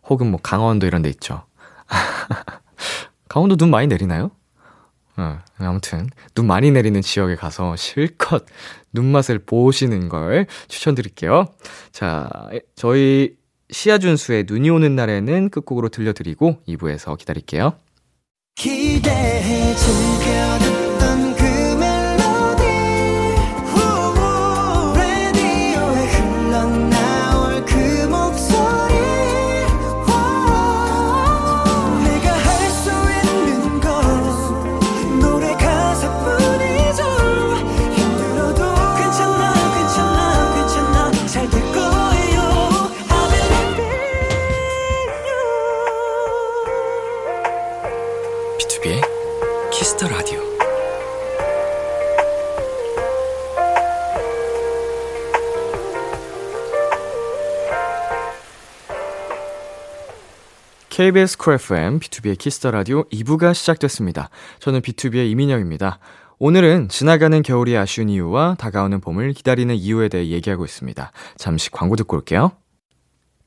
혹은 0.10 0.32
뭐 0.32 0.40
강원도 0.42 0.88
이런 0.88 1.04
데 1.04 1.10
있죠. 1.10 1.44
강원도 3.30 3.56
눈 3.58 3.70
많이 3.70 3.86
내리나요? 3.88 4.32
어, 5.18 5.38
아무튼, 5.60 6.08
눈 6.34 6.48
많이 6.48 6.72
내리는 6.72 7.00
지역에 7.02 7.36
가서 7.36 7.76
실컷 7.76 8.46
눈맛을 8.94 9.40
보시는 9.46 10.10
걸 10.10 10.48
추천드릴게요. 10.68 11.46
자, 11.92 12.28
저희 12.76 13.36
시아준수의 13.70 14.46
눈이 14.48 14.70
오는 14.72 14.96
날에는 14.96 15.50
끝곡으로 15.50 15.90
들려드리고 15.90 16.62
2부에서 16.68 17.16
기다릴게요. 17.20 17.74
기대해 18.56 19.76
즐겨듣 19.76 20.81
KBS 61.02 61.40
쿨 61.40 61.56
FM, 61.56 62.00
B2B의 62.00 62.38
키스터 62.38 62.70
라디오 62.70 63.06
2부가 63.06 63.56
시작됐습니다. 63.56 64.30
저는 64.60 64.82
BTOB의 64.82 65.32
이민혁입니다. 65.32 65.98
오늘은 66.38 66.90
지나가는 66.90 67.42
겨울이 67.42 67.76
아쉬운 67.76 68.08
이유와 68.08 68.58
다가오는 68.60 69.02
봄을 69.02 69.34
기다리는 69.34 69.74
이유에 69.74 70.10
대해 70.10 70.28
얘기하고 70.28 70.64
있습니다. 70.64 71.12
잠시 71.38 71.72
광고 71.72 71.96
듣고 71.96 72.18
올게요. 72.18 72.52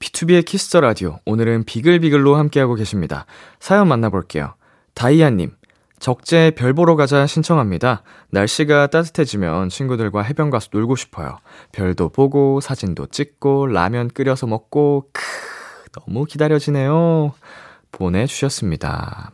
B2B의 0.01 0.45
키스터 0.45 0.81
라디오, 0.81 1.21
오늘은 1.27 1.63
비글비글로 1.63 2.35
함께하고 2.35 2.75
계십니다. 2.75 3.25
사연 3.61 3.87
만나볼게요. 3.87 4.55
다이아님, 4.95 5.53
적재 6.01 6.55
별 6.57 6.75
보러 6.75 6.97
가자 6.97 7.29
신청합니다. 7.29 8.03
날씨가 8.31 8.89
따뜻해지면 8.89 9.69
친구들과 9.69 10.23
해변 10.23 10.51
가서 10.51 10.71
놀고 10.73 10.97
싶어요. 10.97 11.39
별도 11.71 12.09
보고, 12.09 12.61
사진도 12.61 13.07
찍고, 13.07 13.69
라면 13.69 14.09
끓여서 14.09 14.49
먹고, 14.49 15.09
크, 15.13 15.23
너무 15.95 16.25
기다려지네요. 16.25 17.33
보내주셨습니다. 17.93 19.31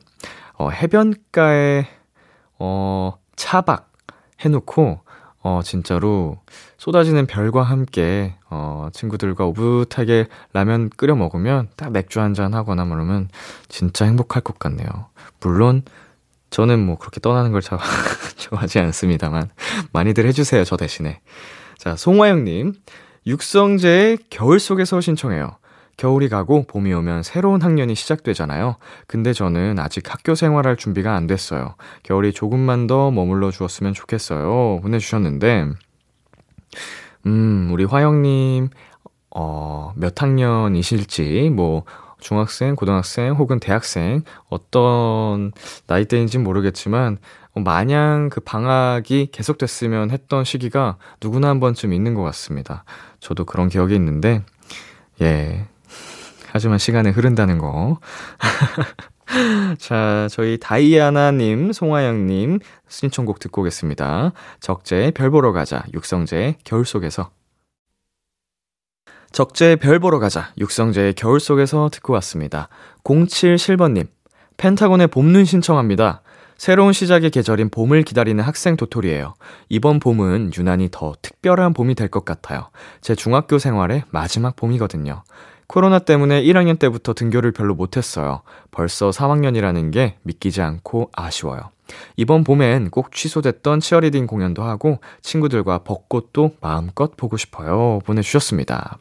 어, 0.55 0.69
해변가에, 0.71 1.87
어, 2.59 3.15
차박 3.37 3.91
해놓고, 4.41 5.01
어, 5.43 5.61
진짜로 5.65 6.39
쏟아지는 6.77 7.27
별과 7.27 7.63
함께, 7.63 8.35
어, 8.51 8.89
친구들과 8.93 9.47
오붓하게 9.47 10.27
라면 10.53 10.91
끓여 10.91 11.15
먹으면 11.15 11.69
딱 11.77 11.93
맥주 11.93 12.21
한 12.21 12.35
잔 12.35 12.53
하거나 12.53 12.85
그러면 12.85 13.29
진짜 13.69 14.05
행복할 14.05 14.43
것 14.43 14.59
같네요. 14.59 14.89
물론, 15.41 15.83
저는 16.51 16.85
뭐 16.85 16.99
그렇게 16.99 17.21
떠나는 17.21 17.53
걸 17.53 17.63
좋아하지 18.37 18.81
않습니다만, 18.81 19.51
많이들 19.93 20.27
해주세요, 20.27 20.65
저 20.65 20.77
대신에. 20.77 21.21
자, 21.79 21.97
송화영님, 21.97 22.75
육성재의 23.27 24.19
겨울 24.29 24.61
속에서 24.61 25.01
신청해요. 25.01 25.57
겨울이 26.01 26.31
가고 26.31 26.63
봄이 26.63 26.95
오면 26.95 27.23
새로운 27.23 27.61
학년이 27.61 27.95
시작되잖아요. 27.95 28.77
근데 29.07 29.35
저는 29.35 29.79
아직 29.79 30.11
학교 30.11 30.35
생활할 30.35 30.77
준비가 30.77 31.15
안 31.15 31.27
됐어요. 31.27 31.75
겨울이 32.05 32.33
조금만 32.33 32.87
더 32.87 33.11
머물러 33.11 33.51
주었으면 33.51 33.93
좋겠어요. 33.93 34.81
보내주셨는데, 34.81 35.69
음, 37.27 37.69
우리 37.71 37.85
화영님, 37.85 38.71
어, 39.37 39.93
몇 39.95 40.23
학년이실지, 40.23 41.51
뭐, 41.55 41.85
중학생, 42.19 42.77
고등학생, 42.77 43.35
혹은 43.35 43.61
대학생, 43.61 44.23
어떤 44.49 45.53
나이대인지 45.87 46.39
모르겠지만, 46.39 47.19
마냥 47.57 48.31
그 48.31 48.41
방학이 48.41 49.29
계속됐으면 49.33 50.13
했던 50.13 50.45
시기가 50.45 50.97
누구나 51.21 51.51
한 51.51 51.61
번쯤 51.61 51.93
있는 51.93 52.15
것 52.15 52.23
같습니다. 52.23 52.85
저도 53.19 53.45
그런 53.45 53.69
기억이 53.69 53.95
있는데, 53.95 54.43
예, 55.21 55.67
하지만 56.53 56.79
시간은 56.79 57.13
흐른다는 57.13 57.59
거. 57.59 57.99
자, 59.79 60.27
저희 60.31 60.59
다이아나님, 60.59 61.73
송하영님 61.73 62.59
신청곡 62.89 63.39
듣고 63.39 63.63
오겠습니다. 63.63 64.33
적재 64.61 65.13
별 65.15 65.31
보러 65.31 65.53
가자, 65.53 65.85
육성재 65.95 66.59
겨울 66.65 66.85
속에서. 66.85 67.31
적재 69.33 69.77
별 69.77 70.01
보러 70.01 70.19
가자, 70.19 70.53
육성재의 70.59 71.15
겨울 71.15 71.39
속에서 71.39 71.89
듣고 71.93 72.13
왔습니다. 72.15 72.69
07실버님, 73.05 74.09
펜타곤의 74.57 75.07
봄눈 75.09 75.45
신청합니다. 75.45 76.23
새로운 76.59 76.93
시작의 76.93 77.31
계절인 77.31 77.71
봄을 77.71 78.03
기다리는 78.03 78.43
학생 78.45 78.77
도토리예요. 78.77 79.35
이번 79.71 79.99
봄은 80.01 80.51
유난히 80.59 80.89
더 80.91 81.15
특별한 81.23 81.73
봄이 81.73 81.95
될 81.95 82.09
것 82.11 82.25
같아요. 82.25 82.69
제 83.01 83.15
중학교 83.15 83.59
생활의 83.59 84.03
마지막 84.11 84.57
봄이거든요. 84.57 85.23
코로나 85.71 86.01
때문에 86.01 86.43
1학년 86.43 86.81
때부터 86.81 87.15
등교를 87.15 87.53
별로 87.53 87.77
못했어요. 87.77 88.43
벌써 88.73 89.11
3학년이라는 89.11 89.93
게 89.93 90.17
믿기지 90.25 90.63
않고 90.63 91.13
아쉬워요. 91.15 91.71
이번 92.17 92.43
봄엔 92.43 92.91
꼭 92.91 93.13
취소됐던 93.13 93.79
치어리딩 93.79 94.27
공연도 94.27 94.65
하고 94.65 94.99
친구들과 95.23 95.85
벚꽃도 95.85 96.57
마음껏 96.61 97.17
보고 97.17 97.37
싶어요. 97.37 98.01
보내주셨습니다. 98.05 98.99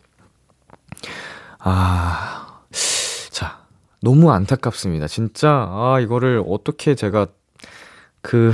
아, 1.57 2.61
자, 3.31 3.61
너무 4.03 4.31
안타깝습니다. 4.31 5.07
진짜, 5.07 5.49
아, 5.49 5.99
이거를 5.99 6.43
어떻게 6.47 6.93
제가 6.93 7.25
그, 8.21 8.53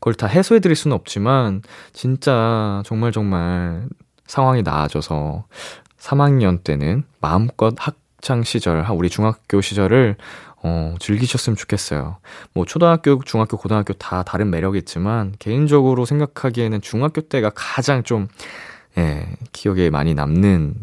그걸 0.00 0.14
다 0.14 0.26
해소해드릴 0.26 0.74
수는 0.76 0.94
없지만, 0.94 1.60
진짜, 1.92 2.82
정말 2.86 3.12
정말 3.12 3.86
상황이 4.26 4.62
나아져서 4.62 5.44
3학년 6.04 6.62
때는 6.62 7.04
마음껏 7.20 7.74
학창 7.78 8.42
시절, 8.42 8.84
우리 8.90 9.08
중학교 9.08 9.60
시절을 9.60 10.16
어, 10.62 10.94
즐기셨으면 10.98 11.56
좋겠어요. 11.56 12.18
뭐, 12.54 12.64
초등학교, 12.64 13.22
중학교, 13.22 13.58
고등학교 13.58 13.92
다 13.92 14.22
다른 14.22 14.50
매력이 14.50 14.78
있지만, 14.78 15.34
개인적으로 15.38 16.06
생각하기에는 16.06 16.80
중학교 16.80 17.20
때가 17.20 17.50
가장 17.54 18.02
좀, 18.02 18.28
예, 18.96 19.26
기억에 19.52 19.90
많이 19.90 20.14
남는 20.14 20.74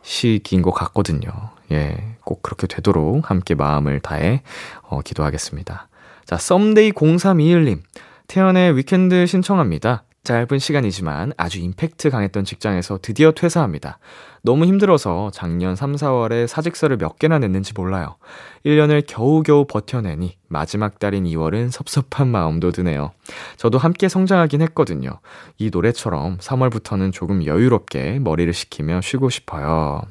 시기인 0.00 0.62
것 0.62 0.70
같거든요. 0.70 1.30
예, 1.72 2.16
꼭 2.24 2.42
그렇게 2.42 2.66
되도록 2.66 3.30
함께 3.30 3.54
마음을 3.54 4.00
다해, 4.00 4.42
어, 4.82 5.02
기도하겠습니다. 5.02 5.88
자, 6.24 6.36
Someday 6.38 6.92
0321님. 6.92 7.80
태연의 8.28 8.78
Weekend 8.78 9.26
신청합니다. 9.26 10.04
짧은 10.24 10.60
시간이지만 10.60 11.32
아주 11.36 11.58
임팩트 11.58 12.10
강했던 12.10 12.44
직장에서 12.44 12.98
드디어 13.02 13.32
퇴사합니다. 13.32 13.98
너무 14.42 14.66
힘들어서 14.66 15.30
작년 15.32 15.74
3, 15.74 15.96
4월에 15.96 16.46
사직서를 16.46 16.96
몇 16.96 17.18
개나 17.18 17.40
냈는지 17.40 17.72
몰라요. 17.74 18.16
1년을 18.64 19.04
겨우겨우 19.06 19.66
버텨내니 19.66 20.36
마지막 20.46 21.00
달인 21.00 21.24
2월은 21.24 21.72
섭섭한 21.72 22.28
마음도 22.28 22.70
드네요. 22.70 23.10
저도 23.56 23.78
함께 23.78 24.08
성장하긴 24.08 24.62
했거든요. 24.62 25.18
이 25.58 25.70
노래처럼 25.72 26.38
3월부터는 26.38 27.12
조금 27.12 27.44
여유롭게 27.44 28.20
머리를 28.20 28.52
식히며 28.52 29.00
쉬고 29.00 29.28
싶어요. 29.28 30.02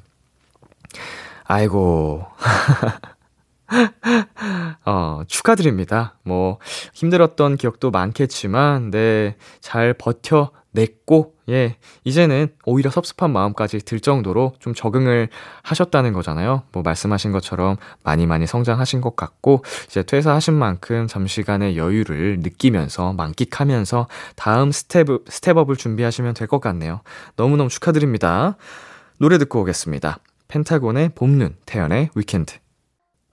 아이고. 1.46 2.26
어, 4.86 5.22
축하드립니다. 5.28 6.18
뭐, 6.24 6.60
힘들었던 6.94 7.56
기억도 7.58 7.92
많겠지만, 7.92 8.92
네, 8.92 9.36
잘 9.62 9.94
버텨냈고, 9.94 11.36
예, 11.50 11.78
이제는 12.04 12.50
오히려 12.66 12.90
섭섭한 12.90 13.32
마음까지 13.32 13.80
들 13.80 14.00
정도로 14.00 14.54
좀 14.60 14.74
적응을 14.74 15.30
하셨다는 15.64 16.14
거잖아요. 16.14 16.64
뭐, 16.72 16.84
말씀하신 16.84 17.32
것처럼 17.32 17.78
많이 18.04 18.26
많이 18.26 18.46
성장하신 18.46 19.02
것 19.02 19.16
같고, 19.16 19.64
이제 19.88 20.04
퇴사하신 20.04 20.54
만큼 20.54 21.08
잠시간의 21.08 21.78
여유를 21.78 22.40
느끼면서, 22.42 23.14
만끽하면서, 23.14 24.08
다음 24.36 24.72
스텝, 24.72 25.08
step 25.28 25.49
up을 25.49 25.76
준비하시면 25.78 26.34
될 26.36 26.48
것 26.48 26.60
같네요. 26.60 27.02
너무너무 27.38 27.70
축하드립니다. 27.70 28.58
노래 29.18 29.38
듣고 29.38 29.62
오겠습니다. 29.62 30.18
펜타곤의 30.50 31.12
봄눈, 31.16 31.56
태연의 31.66 32.10
Weekend. 32.16 32.61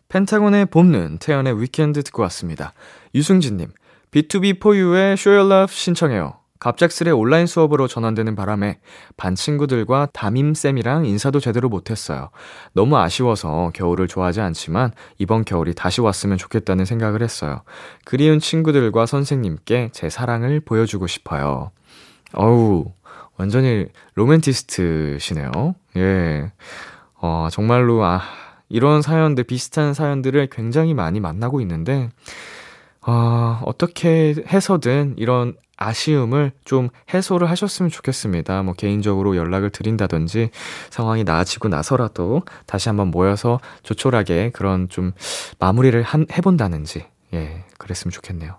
펜타곤의 0.09 0.67
봄눈, 0.67 1.19
태연의 1.19 1.61
Weekend 1.61 2.03
듣고 2.03 2.23
왔습니다. 2.23 2.73
유승진님, 3.15 3.69
BTOB 4.11 4.62
4U의 4.62 5.13
Show 5.13 5.39
Your 5.39 5.53
Love 5.53 5.75
신청해요. 5.75 6.39
갑작스레 6.61 7.11
온라인 7.11 7.47
수업으로 7.47 7.87
전환되는 7.87 8.35
바람에 8.35 8.81
반 9.17 9.35
친구들과 9.35 10.09
담임쌤이랑 10.13 11.05
인사도 11.05 11.41
제대로 11.41 11.69
못했어요. 11.69 12.31
너무 12.73 12.97
아쉬워서 12.97 13.71
겨울을 13.75 14.09
좋아하지 14.09 14.41
않지만 14.41 14.93
이번 15.19 15.45
겨울이 15.45 15.75
다시 15.75 16.01
왔으면 16.01 16.39
좋겠다는 16.39 16.85
생각을 16.85 17.23
했어요. 17.23 17.63
그리운 18.05 18.41
친구들과 18.41 19.07
선생님께 19.07 19.91
제 19.93 20.09
사랑을 20.09 20.61
보여주고 20.61 21.07
싶어요. 21.07 21.71
어우, 22.33 22.87
완전히 23.37 23.87
로맨티스트시네요. 24.15 25.51
예. 25.97 26.51
어, 27.21 27.49
정말로, 27.53 28.05
아, 28.05 28.23
이런 28.69 29.03
사연들, 29.03 29.45
비슷한 29.45 29.95
사연들을 29.95 30.49
굉장히 30.51 30.95
많이 30.95 31.21
만나고 31.21 31.61
있는데, 31.63 32.11
어, 33.07 33.61
어떻게 33.65 34.35
해서든 34.47 35.15
이런 35.17 35.55
아쉬움을 35.79 36.53
좀 36.65 36.89
해소를 37.15 37.49
하셨으면 37.49 37.89
좋겠습니다. 37.89 38.63
뭐 38.63 38.75
개인적으로 38.75 39.37
연락을 39.37 39.71
드린다든지 39.71 40.51
상황이 40.91 41.23
나아지고 41.25 41.69
나서라도 41.69 42.43
다시 42.67 42.89
한번 42.89 43.09
모여서 43.09 43.61
조촐하게 43.85 44.51
그런 44.51 44.89
좀 44.89 45.13
마무리를 45.61 46.03
한, 46.03 46.27
해본다는지, 46.33 47.07
예, 47.33 47.65
그랬으면 47.79 48.11
좋겠네요. 48.11 48.57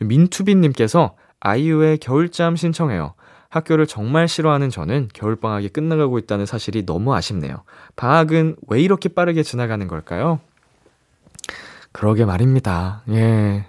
민투비님께서 0.00 1.16
아이유의 1.40 1.98
겨울잠 1.98 2.56
신청해요. 2.56 3.14
학교를 3.48 3.86
정말 3.86 4.28
싫어하는 4.28 4.70
저는 4.70 5.08
겨울방학이 5.14 5.70
끝나가고 5.70 6.18
있다는 6.18 6.46
사실이 6.46 6.84
너무 6.84 7.14
아쉽네요. 7.14 7.62
방학은 7.96 8.56
왜 8.68 8.80
이렇게 8.80 9.08
빠르게 9.08 9.42
지나가는 9.42 9.86
걸까요? 9.88 10.40
그러게 11.92 12.24
말입니다. 12.24 13.02
예. 13.08 13.64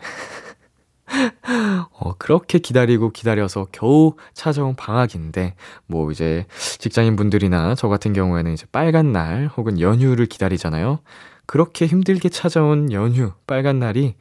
어, 1.93 2.13
그렇게 2.17 2.59
기다리고 2.59 3.11
기다려서 3.11 3.67
겨우 3.71 4.15
찾아온 4.33 4.75
방학인데, 4.75 5.55
뭐 5.87 6.11
이제 6.11 6.45
직장인 6.77 7.15
분들이나 7.15 7.75
저 7.75 7.87
같은 7.87 8.13
경우에는 8.13 8.53
이제 8.53 8.65
빨간 8.71 9.11
날 9.11 9.49
혹은 9.55 9.79
연휴를 9.79 10.25
기다리잖아요. 10.27 10.99
그렇게 11.45 11.87
힘들게 11.87 12.29
찾아온 12.29 12.91
연휴, 12.91 13.31
빨간 13.47 13.79
날이 13.79 14.15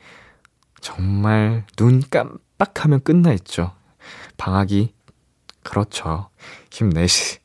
정말 0.81 1.65
눈 1.77 2.01
깜빡하면 2.09 3.03
끝나 3.03 3.33
있죠. 3.33 3.73
방학이 4.39 4.95
그렇죠. 5.69 6.31
힘내시, 6.71 7.39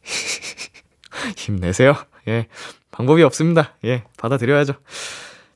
힘내세요. 1.36 1.94
예. 2.30 2.48
방법이 2.92 3.22
없습니다. 3.24 3.74
예. 3.84 4.04
받아들여야죠. 4.18 4.76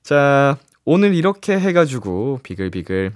자, 0.04 0.58
오늘 0.84 1.16
이렇게 1.16 1.58
해가지고 1.58 2.42
비글비글 2.44 3.14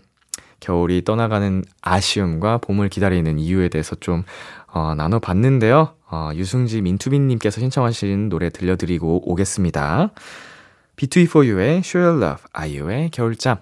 겨울이 0.62 1.04
떠나가는 1.04 1.66
아쉬움과 1.82 2.60
봄을 2.60 2.88
기다리는 2.88 3.40
이유에 3.40 3.68
대해서 3.68 3.96
좀, 3.96 4.24
어, 4.68 4.96
나눠봤는데요. 4.96 5.96
어, 6.10 6.32
유승지 6.34 6.82
민투빈님께서 6.82 7.60
신청하신 7.60 8.30
노래 8.30 8.50
들려드리고 8.50 9.30
오겠습니다. 9.30 10.12
B2E4U의 10.96 11.80
Show 11.80 12.08
Your 12.08 12.24
Love, 12.24 12.46
아이유의 12.54 13.10
겨울잠. 13.10 13.58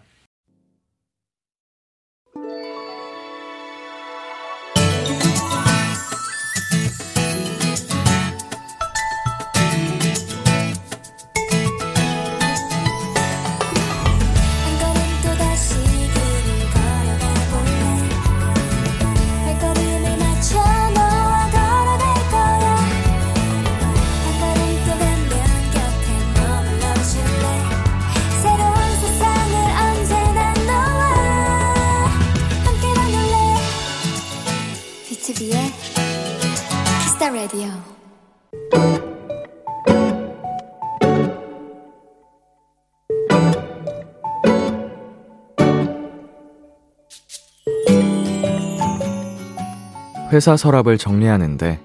회사 50.31 50.55
서랍을 50.55 50.97
정리하는데 50.97 51.79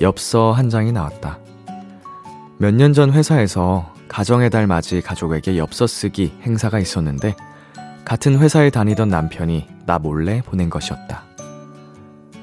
엽서 0.00 0.52
한 0.52 0.70
장이 0.70 0.92
나왔다. 0.92 1.38
몇 2.58 2.74
년 2.74 2.92
전 2.92 3.12
회사에서 3.12 3.92
가정의 4.08 4.50
달 4.50 4.66
맞이 4.66 5.00
가족에게 5.00 5.58
엽서 5.58 5.86
쓰기 5.86 6.32
행사가 6.42 6.78
있었는데 6.78 7.34
같은 8.04 8.38
회사에 8.38 8.70
다니던 8.70 9.08
남편이 9.08 9.66
나 9.86 9.98
몰래 9.98 10.42
보낸 10.42 10.70
것이었다. 10.70 11.24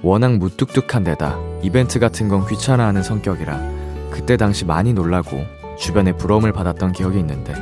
워낙 0.01 0.37
무뚝뚝한 0.37 1.03
데다 1.03 1.37
이벤트 1.61 1.99
같은 1.99 2.27
건 2.29 2.47
귀찮아하는 2.47 3.03
성격이라 3.03 3.59
그때 4.11 4.37
당시 4.37 4.65
많이 4.65 4.93
놀라고 4.93 5.37
주변에 5.77 6.13
부러움을 6.13 6.51
받았던 6.53 6.93
기억이 6.93 7.19
있는데 7.19 7.53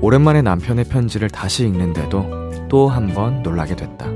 오랜만에 0.00 0.42
남편의 0.42 0.84
편지를 0.84 1.30
다시 1.30 1.64
읽는데도 1.66 2.68
또 2.68 2.88
한 2.88 3.14
번 3.14 3.42
놀라게 3.42 3.76
됐다. 3.76 4.06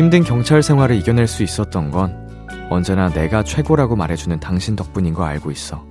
힘든 0.00 0.24
경찰 0.24 0.62
생활을 0.62 0.96
이겨낼 0.96 1.26
수 1.26 1.42
있었던 1.42 1.90
건 1.90 2.26
언제나 2.70 3.10
내가 3.10 3.44
최고라고 3.44 3.96
말해주는 3.96 4.40
당신 4.40 4.74
덕분인 4.74 5.12
거 5.12 5.24
알고 5.26 5.50
있어. 5.50 5.84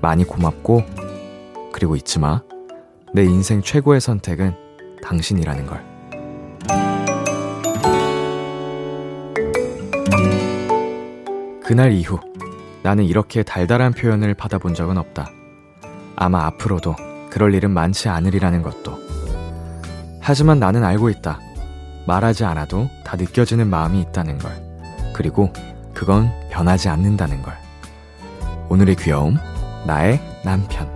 많이 0.00 0.22
고맙고, 0.22 0.84
그리고 1.72 1.96
잊지 1.96 2.20
마. 2.20 2.40
내 3.12 3.24
인생 3.24 3.60
최고의 3.60 4.00
선택은 4.00 4.54
당신이라는 5.02 5.66
걸. 5.66 5.84
그날 11.64 11.90
이후 11.90 12.20
나는 12.84 13.02
이렇게 13.02 13.42
달달한 13.42 13.92
표현을 13.92 14.34
받아본 14.34 14.74
적은 14.74 14.96
없다. 14.96 15.28
아마 16.14 16.44
앞으로도 16.44 16.94
그럴 17.30 17.52
일은 17.52 17.72
많지 17.72 18.08
않으리라는 18.08 18.62
것도. 18.62 18.96
하지만 20.20 20.60
나는 20.60 20.84
알고 20.84 21.10
있다. 21.10 21.40
말하지 22.06 22.44
않아도 22.44 22.88
다 23.04 23.16
느껴지는 23.16 23.68
마음이 23.68 24.00
있다는 24.00 24.38
걸. 24.38 24.52
그리고 25.14 25.52
그건 25.92 26.30
변하지 26.50 26.88
않는다는 26.88 27.42
걸. 27.42 27.54
오늘의 28.68 28.96
귀여움, 28.96 29.36
나의 29.86 30.20
남편. 30.44 30.92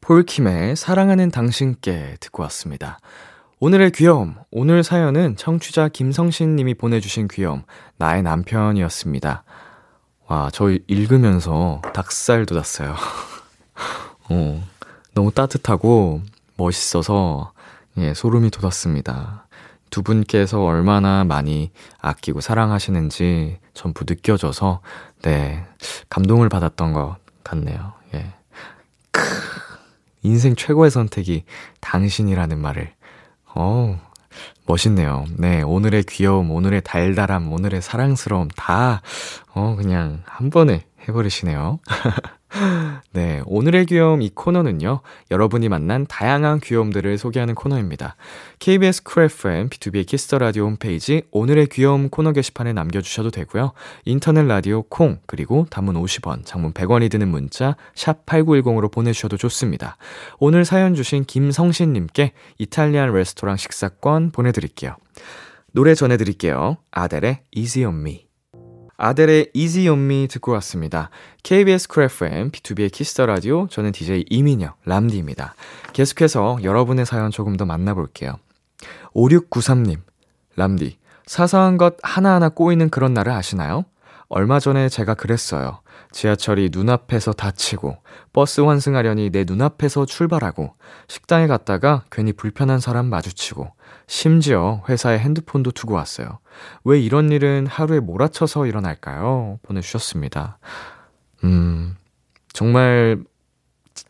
폴킴의 0.00 0.74
사랑하는 0.74 1.30
당신께 1.30 2.16
듣고 2.18 2.42
왔습니다. 2.44 2.98
오늘의 3.60 3.92
귀여움, 3.92 4.34
오늘 4.50 4.82
사연은 4.82 5.36
청취자 5.36 5.88
김성신 5.88 6.56
님이 6.56 6.74
보내주신 6.74 7.28
귀여움, 7.28 7.62
나의 7.98 8.22
남편이었습니다. 8.22 9.44
와, 10.30 10.48
저 10.52 10.70
읽으면서 10.86 11.82
닭살 11.92 12.46
돋았어요. 12.46 12.94
어, 14.30 14.62
너무 15.12 15.32
따뜻하고 15.32 16.22
멋있어서, 16.54 17.52
예, 17.98 18.14
소름이 18.14 18.50
돋았습니다. 18.50 19.48
두 19.90 20.04
분께서 20.04 20.62
얼마나 20.62 21.24
많이 21.24 21.72
아끼고 21.98 22.40
사랑하시는지 22.40 23.58
전부 23.74 24.04
느껴져서, 24.08 24.82
네, 25.22 25.66
감동을 26.10 26.48
받았던 26.48 26.92
것 26.92 27.16
같네요. 27.42 27.94
예. 28.14 28.32
크, 29.10 29.22
인생 30.22 30.54
최고의 30.54 30.92
선택이 30.92 31.42
당신이라는 31.80 32.56
말을, 32.56 32.94
어 33.56 34.00
멋있네요. 34.66 35.26
네, 35.36 35.62
오늘의 35.62 36.04
귀여움, 36.04 36.50
오늘의 36.50 36.82
달달함, 36.84 37.52
오늘의 37.52 37.82
사랑스러움 37.82 38.48
다, 38.56 39.02
어, 39.52 39.74
그냥 39.76 40.22
한 40.26 40.50
번에 40.50 40.84
해버리시네요. 41.08 41.78
네, 43.12 43.42
오늘의 43.46 43.86
귀여움 43.86 44.22
이 44.22 44.30
코너는요, 44.30 45.00
여러분이 45.30 45.68
만난 45.68 46.06
다양한 46.06 46.60
귀여움들을 46.60 47.16
소개하는 47.16 47.54
코너입니다. 47.54 48.16
KBS 48.58 49.02
쿨 49.04 49.24
FM, 49.24 49.68
B2B의 49.68 50.06
키스터 50.06 50.38
라디오 50.38 50.64
홈페이지 50.64 51.22
오늘의 51.30 51.68
귀여움 51.68 52.08
코너 52.08 52.32
게시판에 52.32 52.72
남겨주셔도 52.72 53.30
되고요. 53.30 53.72
인터넷 54.04 54.44
라디오 54.44 54.82
콩, 54.82 55.18
그리고 55.26 55.66
단문 55.70 55.94
50원, 55.94 56.44
장문 56.44 56.72
100원이 56.72 57.10
드는 57.10 57.28
문자, 57.28 57.76
샵 57.94 58.26
8910으로 58.26 58.90
보내주셔도 58.90 59.36
좋습니다. 59.36 59.96
오늘 60.38 60.64
사연 60.64 60.94
주신 60.94 61.24
김성신님께 61.24 62.32
이탈리안 62.58 63.12
레스토랑 63.12 63.56
식사권 63.56 64.32
보내드릴게요. 64.32 64.96
노래 65.72 65.94
전해드릴게요. 65.94 66.78
아델의 66.90 67.42
Easy 67.52 67.86
on 67.86 68.00
Me. 68.00 68.29
아델의 69.02 69.50
Easy 69.54 69.88
on 69.88 69.98
Me 70.04 70.28
듣고 70.28 70.52
왔습니다. 70.52 71.08
KBS 71.42 71.88
쿨 71.88 72.02
FM, 72.04 72.50
B2B의 72.50 72.92
키스터 72.92 73.24
라디오, 73.24 73.66
저는 73.68 73.92
DJ 73.92 74.26
이민혁, 74.28 74.76
람디입니다. 74.84 75.54
계속해서 75.94 76.58
여러분의 76.62 77.06
사연 77.06 77.30
조금 77.30 77.56
더 77.56 77.64
만나볼게요. 77.64 78.38
5693님, 79.14 80.00
람디, 80.56 80.98
사소한 81.24 81.78
것 81.78 81.96
하나하나 82.02 82.50
꼬이는 82.50 82.90
그런 82.90 83.14
날을 83.14 83.32
아시나요? 83.32 83.86
얼마 84.30 84.60
전에 84.60 84.88
제가 84.88 85.14
그랬어요. 85.14 85.80
지하철이 86.12 86.70
눈앞에서 86.72 87.32
다치고, 87.32 87.96
버스 88.32 88.60
환승하려니 88.60 89.30
내 89.30 89.44
눈앞에서 89.44 90.06
출발하고, 90.06 90.72
식당에 91.08 91.48
갔다가 91.48 92.04
괜히 92.12 92.32
불편한 92.32 92.78
사람 92.78 93.06
마주치고, 93.06 93.72
심지어 94.06 94.82
회사에 94.88 95.18
핸드폰도 95.18 95.72
두고 95.72 95.94
왔어요. 95.94 96.38
왜 96.84 97.00
이런 97.00 97.32
일은 97.32 97.66
하루에 97.66 97.98
몰아쳐서 97.98 98.66
일어날까요? 98.66 99.58
보내주셨습니다. 99.62 100.58
음, 101.42 101.96
정말 102.52 103.18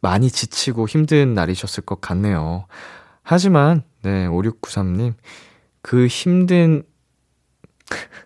많이 0.02 0.30
지치고 0.30 0.86
힘든 0.86 1.32
날이셨을 1.32 1.84
것 1.84 2.02
같네요. 2.02 2.66
하지만, 3.22 3.84
네, 4.02 4.28
5693님, 4.28 5.14
그 5.80 6.06
힘든 6.08 6.82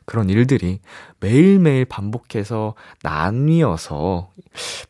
그런 0.05 0.29
일들이 0.29 0.81
매일매일 1.21 1.85
반복해서 1.85 2.75
나뉘어서 3.03 4.31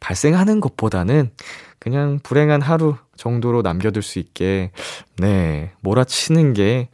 발생하는 0.01 0.61
것보다는 0.61 1.31
그냥 1.79 2.19
불행한 2.23 2.63
하루 2.63 2.97
정도로 3.17 3.63
남겨둘 3.63 4.03
수 4.03 4.19
있게, 4.19 4.71
네, 5.19 5.73
몰아치는 5.81 6.55
게, 6.55 6.89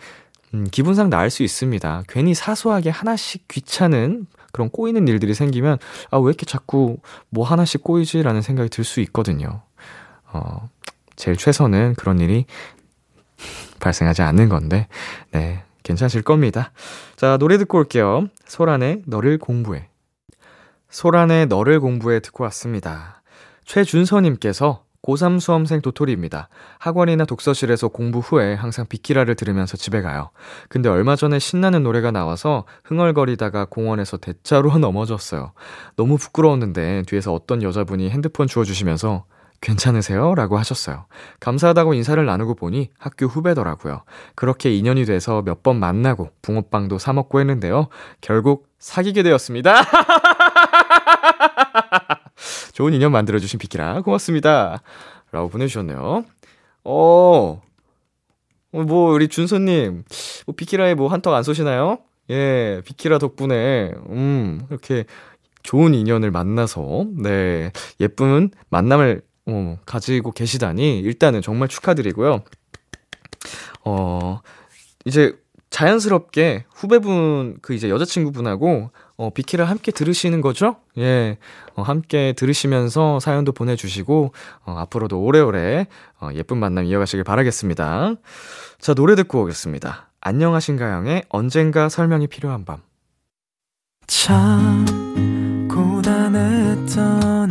음, 0.53 0.67
기분상 0.71 1.11
나을 1.11 1.31
수 1.31 1.43
있습니다. 1.45 2.03
괜히 2.09 2.35
사소하게 2.35 2.91
하나씩 2.91 3.47
귀찮은 3.49 4.27
그런 4.53 4.69
꼬이는 4.69 5.07
일들이 5.07 5.33
생기면, 5.33 5.79
아, 6.11 6.19
왜 6.19 6.25
이렇게 6.25 6.45
자꾸 6.45 6.99
뭐 7.29 7.47
하나씩 7.47 7.85
꼬이지라는 7.85 8.43
생각이 8.43 8.69
들 8.69 8.85
수 8.85 9.01
있거든요. 9.01 9.63
어, 10.33 10.69
제일 11.15 11.37
최선은 11.37 11.95
그런 11.97 12.19
일이 12.19 12.47
발생하지 13.79 14.23
않는 14.23 14.49
건데, 14.49 14.89
네, 15.31 15.63
괜찮으실 15.91 16.23
겁니다. 16.23 16.73
자, 17.17 17.37
노래 17.37 17.59
듣고 17.59 17.79
올게요. 17.79 18.29
소란의 18.47 19.03
너를 19.07 19.39
공부해. 19.39 19.89
소란의 20.89 21.47
너를 21.47 21.81
공부해 21.81 22.21
듣고 22.21 22.45
왔습니다. 22.45 23.23
최준서님께서 23.65 24.85
고3 25.03 25.41
수험생 25.41 25.81
도토리입니다. 25.81 26.49
학원이나 26.79 27.25
독서실에서 27.25 27.89
공부 27.89 28.19
후에 28.19 28.55
항상 28.55 28.87
비키라를 28.87 29.35
들으면서 29.35 29.77
집에 29.77 30.03
가요. 30.03 30.31
근데 30.69 30.89
얼마 30.89 31.17
전에 31.17 31.39
신나는 31.39 31.83
노래가 31.83 32.11
나와서 32.11 32.67
흥얼거리다가 32.85 33.65
공원에서 33.65 34.19
대자로 34.19 34.77
넘어졌어요. 34.79 35.53
너무 35.97 36.19
부끄러웠는데 36.19 37.05
뒤에서 37.07 37.33
어떤 37.33 37.63
여자분이 37.63 38.11
핸드폰 38.11 38.47
주워주시면서 38.47 39.25
괜찮으세요? 39.61 40.35
라고 40.35 40.59
하셨어요. 40.59 41.05
감사하다고 41.41 41.93
인사를 41.95 42.25
나누고 42.25 42.55
보니 42.55 42.91
학교 42.99 43.27
후배더라고요. 43.27 44.03
그렇게 44.35 44.75
인연이 44.75 45.05
돼서 45.05 45.43
몇 45.43 45.63
번 45.63 45.79
만나고 45.79 46.31
붕어빵도 46.43 46.99
사먹고 46.99 47.41
했는데요. 47.41 47.89
결국 48.23 48.69
사귀게 48.79 49.23
되었습니다. 49.23 49.75
좋은 52.73 52.95
인연 52.95 53.13
만들어주신 53.13 53.59
비키라 53.59 54.01
고맙습니다. 54.03 54.81
라고 55.33 55.49
보내주셨네요. 55.49 56.25
어, 56.85 57.63
어, 58.73 58.83
뭐, 58.83 59.13
우리 59.13 59.29
준서님, 59.29 60.05
뭐, 60.47 60.55
비키라에 60.57 60.95
뭐 60.95 61.09
한턱 61.09 61.35
안 61.35 61.43
쏘시나요? 61.43 61.99
예, 62.31 62.81
비키라 62.87 63.19
덕분에, 63.19 63.93
음, 64.09 64.63
이렇게 64.71 65.05
좋은 65.63 65.93
인연을 65.95 66.31
만나서, 66.31 67.05
네, 67.19 67.71
예쁜 68.01 68.51
만남을, 68.71 69.23
어, 69.51 69.79
가지고 69.87 70.33
계시다니, 70.33 71.01
일단은 71.01 71.43
정말 71.43 71.69
축하드리고요. 71.69 72.43
어, 73.85 74.41
이제 75.05 75.37
자연스럽게 75.71 76.65
후배분, 76.75 77.59
그 77.63 77.75
이제 77.75 77.89
여자친구분하고 77.89 78.91
어, 79.21 79.31
비키를 79.31 79.67
함께 79.67 79.93
들으시는 79.93 80.41
거죠? 80.41 80.77
예, 80.97 81.37
어, 81.75 81.83
함께 81.83 82.33
들으시면서 82.33 83.21
사연도 83.21 83.53
보내주시고, 83.53 84.33
어, 84.65 84.75
앞으로도 84.79 85.23
오래오래, 85.23 85.87
어, 86.21 86.31
예쁜 86.35 86.57
만남 86.57 86.87
이어가시길 86.87 87.23
바라겠습니다. 87.25 88.15
자, 88.79 88.95
노래 88.95 89.15
듣고 89.17 89.43
오겠습니다. 89.43 90.11
안녕하신가영의 90.23 91.25
언젠가 91.29 91.91
설명이 91.91 92.29
필요한 92.29 92.65
밤. 92.65 92.79
참, 94.07 94.87
고단했던 95.69 97.51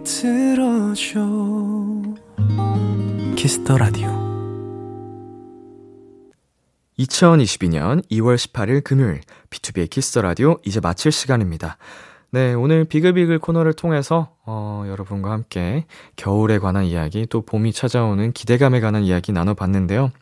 목소리를 0.00 0.54
들어줘 0.54 1.20
Kiss 3.36 3.59
the 3.59 3.76
Radio 3.76 4.08
2022년 6.98 8.02
2월 8.10 8.36
18일 8.36 8.82
금요일 8.84 9.20
B2B의 9.50 9.88
키스 9.90 10.18
라디오 10.18 10.56
이제 10.64 10.80
마칠 10.80 11.12
시간입니다. 11.12 11.78
네, 12.30 12.54
오늘 12.54 12.84
비글비글 12.84 13.38
코너를 13.40 13.72
통해서 13.72 14.36
어, 14.44 14.84
여러분과 14.86 15.32
함께 15.32 15.86
겨울에 16.16 16.58
관한 16.58 16.84
이야기 16.84 17.26
또 17.28 17.42
봄이 17.42 17.72
찾아오는 17.72 18.32
기대감에 18.32 18.80
관한 18.80 19.02
이야기 19.02 19.32
나눠봤는데요. 19.32 20.12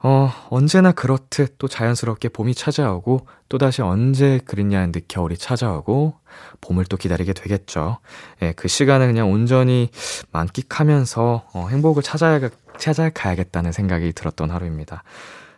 어, 0.00 0.30
언제나 0.50 0.92
그렇듯 0.92 1.56
또 1.58 1.66
자연스럽게 1.66 2.28
봄이 2.28 2.54
찾아오고 2.54 3.26
또다시 3.48 3.82
언제 3.82 4.40
그랬냐는 4.44 4.92
듯 4.92 5.08
겨울이 5.08 5.36
찾아오고 5.36 6.14
봄을 6.60 6.84
또 6.84 6.96
기다리게 6.96 7.32
되겠죠. 7.32 7.98
예, 8.42 8.52
그 8.52 8.68
시간을 8.68 9.08
그냥 9.08 9.30
온전히 9.30 9.90
만끽하면서 10.30 11.48
어, 11.52 11.68
행복을 11.68 12.02
찾아야, 12.02 12.40
찾아가야겠다는 12.78 13.72
생각이 13.72 14.12
들었던 14.12 14.50
하루입니다. 14.50 15.02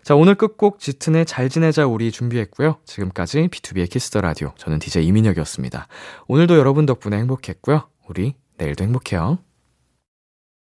자, 0.03 0.15
오늘 0.15 0.35
끝곡 0.35 0.79
짙은의 0.79 1.27
잘 1.27 1.51
지내자 1.51 1.87
우리 1.87 2.11
준비했고요. 2.11 2.79
지금까지 2.87 3.49
B2B의 3.49 3.91
키스터 3.91 4.23
라디오. 4.23 4.53
저는 4.57 4.79
DJ 4.79 5.07
이민혁이었습니다. 5.07 5.87
오늘도 6.27 6.57
여러분 6.57 6.87
덕분에 6.87 7.19
행복했고요. 7.19 7.83
우리 8.09 8.35
내일도 8.57 8.85
행복해요. 8.85 9.39